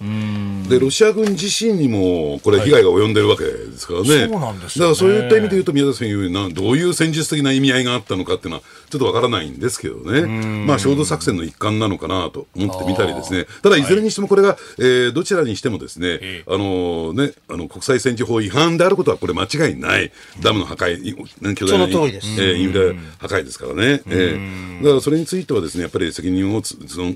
[0.70, 4.10] で、ロシア軍自身にも、これ、被害が及んでるわけですからね。
[4.10, 10.22] はい、そうなんです、ね、だからそういった意味で言うと、宮田さん言うように、どういう戦術的な意味合いがあったのかっていうのは、ちょっとわからないんですけどね。
[10.68, 13.46] まあ、衝動作戦の一環なのかなと思ってみたりですね。
[13.64, 20.12] ただ、いずれにしてもこれが、えー、どちらにしてもですね、あのね、あの、国際戦時法違反であることは、これ間違いない。
[20.42, 24.02] ダムの破壊、巨大な、えー、インフラ破壊ですからね。
[24.08, 26.62] えー、だからそれについてはですねやっぱり責任を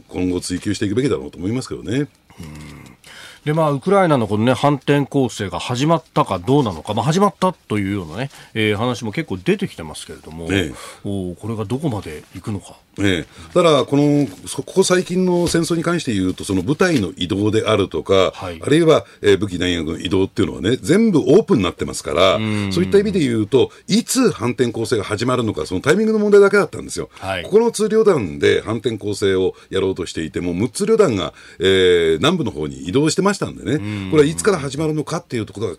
[0.07, 2.07] 今後追及していくべきだろうと思いますけどね。
[3.45, 10.73] でまあ、ウクライナのこの、ね、反転攻勢が始まったかどうなのか、まあ、始まったというようなね、えー、話も結構出てきてますけれども、ね、
[11.03, 12.75] おこれがどこまでいくのか。
[12.99, 22.37] ええ、ただこの、ここ最近の戦争に関して言うと、その部隊の移動であるとか、はい、あるいは、えー、武器弾薬の移動っていうのはね、全部オープンになってますから、
[22.71, 27.09] そういった意味で言うと、いつ反転攻勢が始まるのか、そのタイミングの問題だけだったんですよ。
[27.13, 35.75] はい、ここの通旅団で反転攻勢をやろうとしていても、6つ旅団が、えー、南部の方に移動してましたんでね、これはいつから始まるのかっていうところ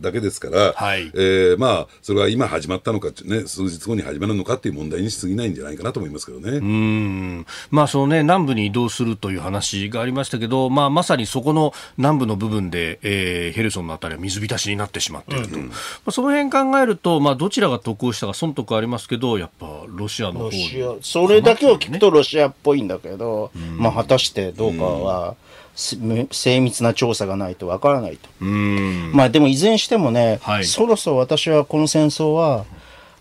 [0.00, 6.47] だけですから、はい、えー、まあ、それは今始まったのか、ね、数日後に始まるのかっていう問題にしすぎないんじゃないかなと思いますけどね。
[6.50, 6.58] ね。
[6.58, 15.56] うんまあそのね、南部に移動するという話がありましたけど、まあまさにそこの南部の部分で、えー、ヘルソンのあたりは水浸しになってしまっていると。
[15.56, 15.74] うんうん、ま
[16.06, 20.98] あ、その辺考えると、まあどちらが得をしたか損得ありますけど、やっぱロシアの方に。
[21.02, 25.36] それだけを聞くとロシアっぽいんだけど、うん、まあ果たしてどうかは、
[25.78, 28.44] 精密な調査がないとわからないと。
[28.44, 32.64] まあでもいずれにしてもね、はい、そろそろ私はこの戦争は、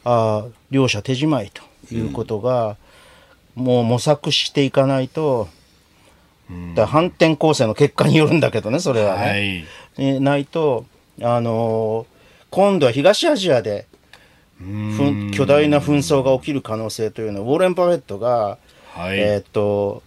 [0.03, 1.61] あ両者手じまいと
[1.93, 2.77] いうことが、
[3.57, 5.49] もう模索していかないと、
[6.85, 9.65] 反転攻勢の結果によるんだけどね、それはね。
[9.97, 10.85] はい、ないと、
[11.21, 13.87] あのー、今度は東アジアで
[15.33, 18.59] 巨大な紛争が起きる可能性というのをウォーレン・パフェットが、
[18.93, 20.03] はい、えっ、と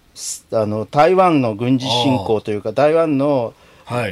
[0.52, 3.52] あの台湾の軍事侵攻というか台湾の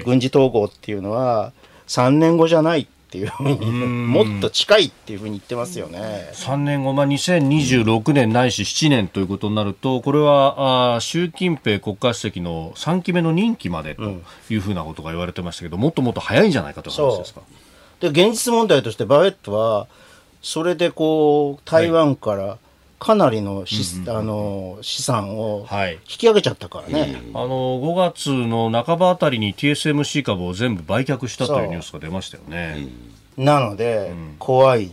[0.04, 1.52] 軍事統合っていうのは
[1.86, 6.28] 3年後じゃないっていうふうにもっと近いっていうふうに言ってますよね。
[6.34, 14.02] 3年後、まあ、2026年ないし7年ということになるとこれはあ習近平国家主席の3期目の任期までと
[14.50, 17.40] いうふうなことが言われてましたけど、もっともっと早いんじゃないかという話ですか？
[18.00, 19.86] で現実問題としてバウェットは
[20.42, 22.58] それでこう台湾から
[22.98, 32.88] かなりの資,、あの資産を引き上げちゃったからね、はい、あの5月の半ばあたりに TSMC 株を全部売却したというニュースが出ましたよね。
[33.36, 34.92] なので、怖い。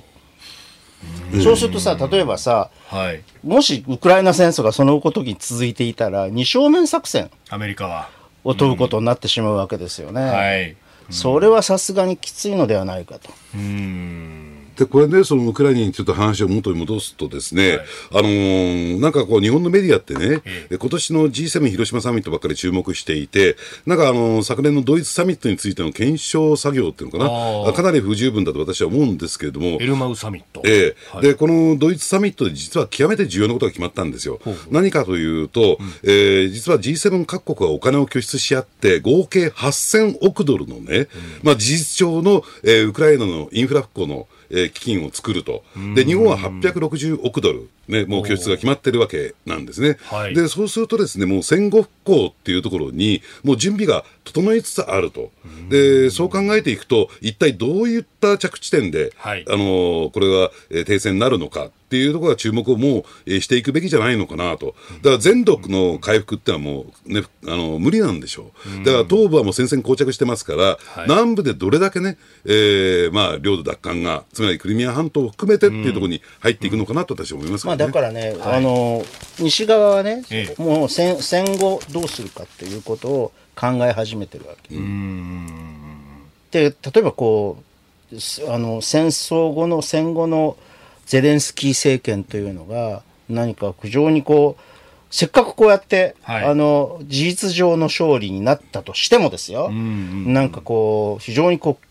[1.44, 8.10] そうするとさ、例えばさ、はい、もしウクライナ戦争がその時に続いていたら、二正面作戦アメリカは。
[8.44, 10.22] を問うことになってしまうわけですよね。
[10.22, 10.78] はい、
[11.10, 13.32] それはさすがにきついのではないかと。
[13.56, 23.56] うんで、これね、そのウクライナにちょっと話を元に戻すとですね、はい、あのー、なんかこう、日本のメディアってね、え今年の G7 広島サミットばっかり注目していて、
[23.86, 30.62] なんかあのー、昨年のドイツサミットについての検証作業っていうのかな、かなり不十分だと私は思うんですけれども、エルマウサミット。
[30.66, 34.40] ええ、はい、で、このドイツサミットで実は極めて重要なことが決まったんですよ。
[34.44, 34.74] ほうほう。
[34.74, 41.08] 何かというと、うん、えー、実は G7 各国がお金を拠出し合って、合計8000億ドルのね、うん、
[41.44, 45.64] まあ事実上の、えー、ウクライナのインフラ復興のえー、基金を作ると。
[45.96, 49.98] で、日本は860億ドル、ね、もう拠出が決まってるわけなんですね。
[50.04, 55.32] はい、で、そうするとですね、もう戦後復興っていうところに、もう準備が整いつつあると。
[55.70, 61.70] で、そう考えていくと、一体どういった着地点で、はい、あのー、これが、えー、停戦になるのか。
[61.86, 64.76] っていうところが注目をもう、えー、していくべきじゃないのかなと。
[65.04, 68.84] だから全土の回復ってのはもうね、あの、無理なんでしょう。
[68.84, 70.78] だから東部はもう戦線膠着してますから、はい、
[71.08, 79.04] 南部でどれだけね、えー、まあ、領土奪還が、つまりクリミア半島を含めてっていうところに入っていくのかなと私は思います、ね、まあ、だからね、はい、あの、
[79.40, 84.76] 西側はね、ええ、もう戦戦後どうするかっていうことを考え始めてるわけ。
[86.52, 87.66] で、例えばこう、
[88.48, 90.58] あの戦争後の戦後の
[91.06, 94.62] ゼレンスキー政権というのが何か非常にこう
[95.10, 99.78] せっかくこうやって、はい、あの事実上の勝利になったとしてもですよ、うんう
[100.30, 101.86] ん、なんかこう非常にこう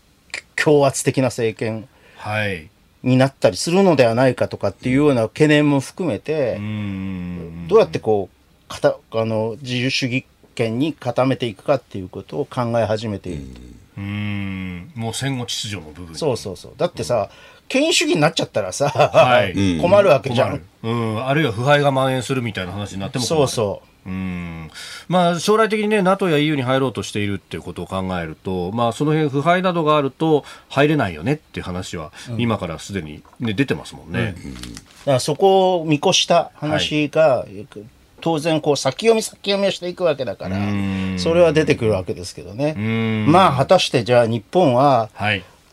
[0.55, 1.87] 強圧的な政権
[3.05, 10.25] になったりするのではないかとかっていうような懸念も含めて、うん、どうやってこうかたあの自由主義
[10.55, 13.61] 権に固めていくかっていうことを考え始めていると。
[13.97, 14.91] うん。
[14.95, 16.73] もう戦後秩序の部分そうそうそう。
[16.77, 17.29] だってさ、
[17.67, 24.71] 権威主義になっちゃったらさ、はい、困るわけじゃん、うん、あるいは腐敗が蔓延するみたいな話になってもそうそううん。
[25.07, 34.71] まあ、将来的に、ね、NATO や EU に入ろうとしているっていうことを考えると、まあ、その辺腐敗などがあると入れないよねっていう話は、今からすでに、ね、出てますもんね、うん、だか
[35.05, 37.67] らそこを見越した話が、はい、
[38.21, 40.57] 当然こう先読み先読みをしていくわけだから
[41.17, 42.73] それは出てくるわけですけどね。
[43.27, 45.09] まあ果たしてじゃあ日本は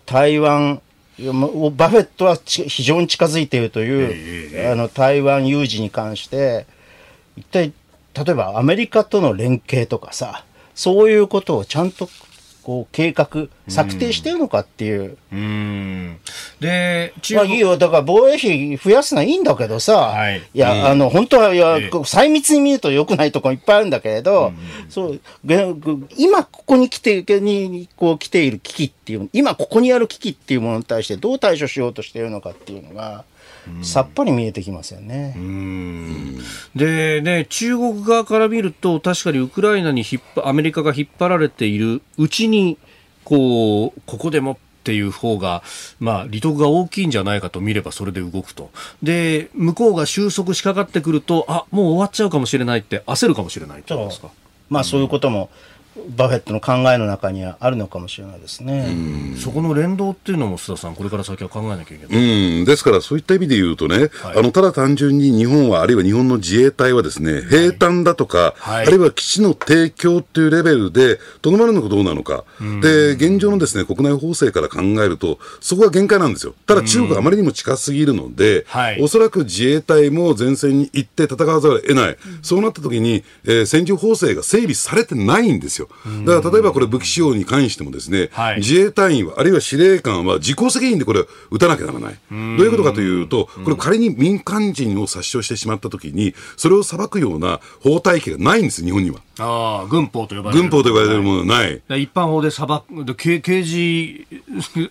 [0.07, 0.83] 台湾、
[1.18, 6.66] バフェットは非常に近づいているという、あの台湾有事に関して
[7.37, 7.72] 一体
[8.15, 10.45] 例えばアメリカとの連携とかさ
[10.75, 12.09] そういうことをちゃんと
[12.63, 15.19] こう計画策定してるのかっていう。
[15.33, 16.19] うん。
[16.61, 17.49] で、中国。
[17.49, 17.77] まあいいよ。
[17.77, 19.97] だから防衛費増やすのはいいんだけどさ。
[19.97, 20.39] はい。
[20.39, 24.51] いや、うん、あの、本当は、いや、えー、細密に見ると良くないところいっぱいあるんだけれど、う
[24.87, 25.21] ん、そう、
[26.17, 33.25] 今ここに来て、に、こう来ている危機っていう、今ここにある危機っていうものに対してどう対処しようとしているのかっていうのが、
[33.83, 35.37] さっぱり見えてきますよね。
[36.75, 42.79] でね、中国側から見ると、確かにウクライナに引っアメリカが引っ張られているうちに、
[43.25, 45.63] こう、ここでもっていう方が、
[46.01, 48.71] まあ、利得が大きいんじゃないかと見ればそれで動くと。
[49.03, 54.31] で、向こうが収束しかかってくると、あ、もう終わっちゃうかもしれないって焦るかもしれないってことですか？
[54.69, 55.72] まあ、そういうことも、うん
[56.16, 59.36] バフェットの考えの中にはあるのかもしれないですね。
[59.38, 62.61] そこの連動っていうのも須田さん、これから先は考えなきゃいけない。
[62.61, 72.45] うん、ですからそういった意味で言うとね、はい、あのただ単純に日本は、あるいは日本の自衛隊はですね、兵隊だとか、はい、あるいは基地の提供っていうレベルで、とどまるのかどうなのか、
[72.80, 76.55] で現状のですね国内法制から考えると、そこが限界なんですよ。
[76.66, 85.82] ただ中国あまりにも近すぎるので、はい、おそらく自衛隊も前線に行って戦わざるを得ない、そうなった時に、えー、戦時法制が整備されてないんですよ。
[85.83, 85.89] よ。
[86.24, 92.18] だから例えばこれ武器使用に関してもですね、はい、自衛隊員は、あるいは司令官は自己責任でこれを撃たなきゃならない。
[92.30, 99.20] どういうことかというと、これ仮に民間人を殺傷してしまったときに、それを裁くような法体系がないんです、日本には。
[99.39, 100.62] ああ、軍法と呼ばれる。
[100.62, 101.83] 軍法と呼ばれるものはない。
[102.03, 104.26] 一般法で裁く、刑事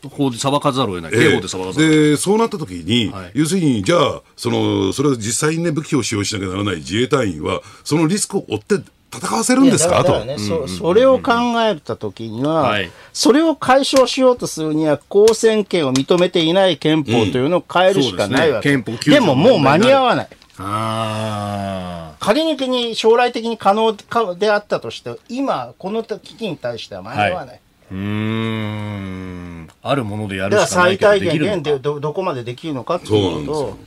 [0.09, 1.11] 法で裁かざるを得ない。
[1.11, 1.89] 刑法で裁かざるを得ない。
[1.89, 8.79] で、そうなったときに、はい、要するに、じゃあ、その、それを実際にね、武器を使用しなきゃならない自衛隊員は、そのリスクを負って
[9.13, 10.03] 戦わせるんですか？
[10.03, 10.67] と、ねそ。
[10.67, 11.33] それを考
[11.63, 20.27] えたときには、はい、それを解消しようとするには、公選権を認めていない憲法というのを変えるしかないわけ、うんでね、でももう間に合わない。
[20.57, 23.97] あ仮に将来的に可能
[24.37, 27.47] であったとして、今、この危機に対しては間に合わない。
[27.47, 27.59] はい、
[27.91, 33.77] うんあるものでやるしかないけど最大限でどどこまでできるのかっていうことを。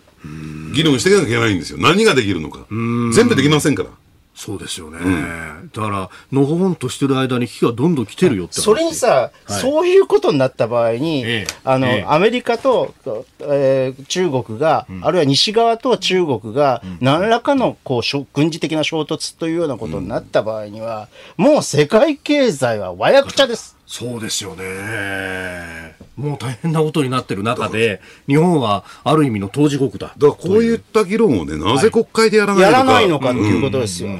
[0.74, 1.78] 議論していかなきゃいけないんですよ。
[1.78, 2.66] 何ができるのか。
[2.70, 3.90] 全部できませんから
[4.34, 12.94] そうですよね、うん、だからのほほんとしてる間に危機がどんどん来てるよってそれにさ、はい、そういうことになった場合に、ええ、あの、え、アメリカと、
[13.40, 21.08] えー、中国が、うん、あるいは西側と中国が、何らかのこう軍事的な衝突というようなことになった場合には、
[21.38, 23.73] うん、もう世界経済はわやくちゃです。
[23.86, 25.94] そうですよね。
[26.16, 29.98] もう大変なことになってる中で、日本はある意味の当事国だ。
[29.98, 32.78] だからこういった議論をね、なぜ国会でやらないのか。
[32.78, 34.10] やらないのかっていうことですよ。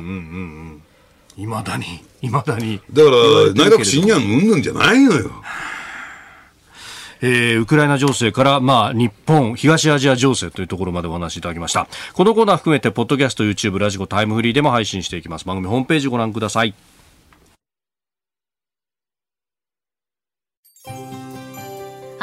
[1.36, 1.84] いまだに、
[2.22, 2.80] いまだに。
[2.92, 3.16] だから、
[3.54, 5.30] 内閣審議案うんぬんじゃないのよ。
[7.22, 11.88] えー、ウクライナ情勢から、まあ、日本、東アジア情勢というところまでお話しいただきました。
[12.12, 15.46] このコーナー含めて、ポッドキャスト、YouTube、ラジコ、タイムフリーでも配信していきます。
[15.46, 16.74] 番組ホームページご覧ください。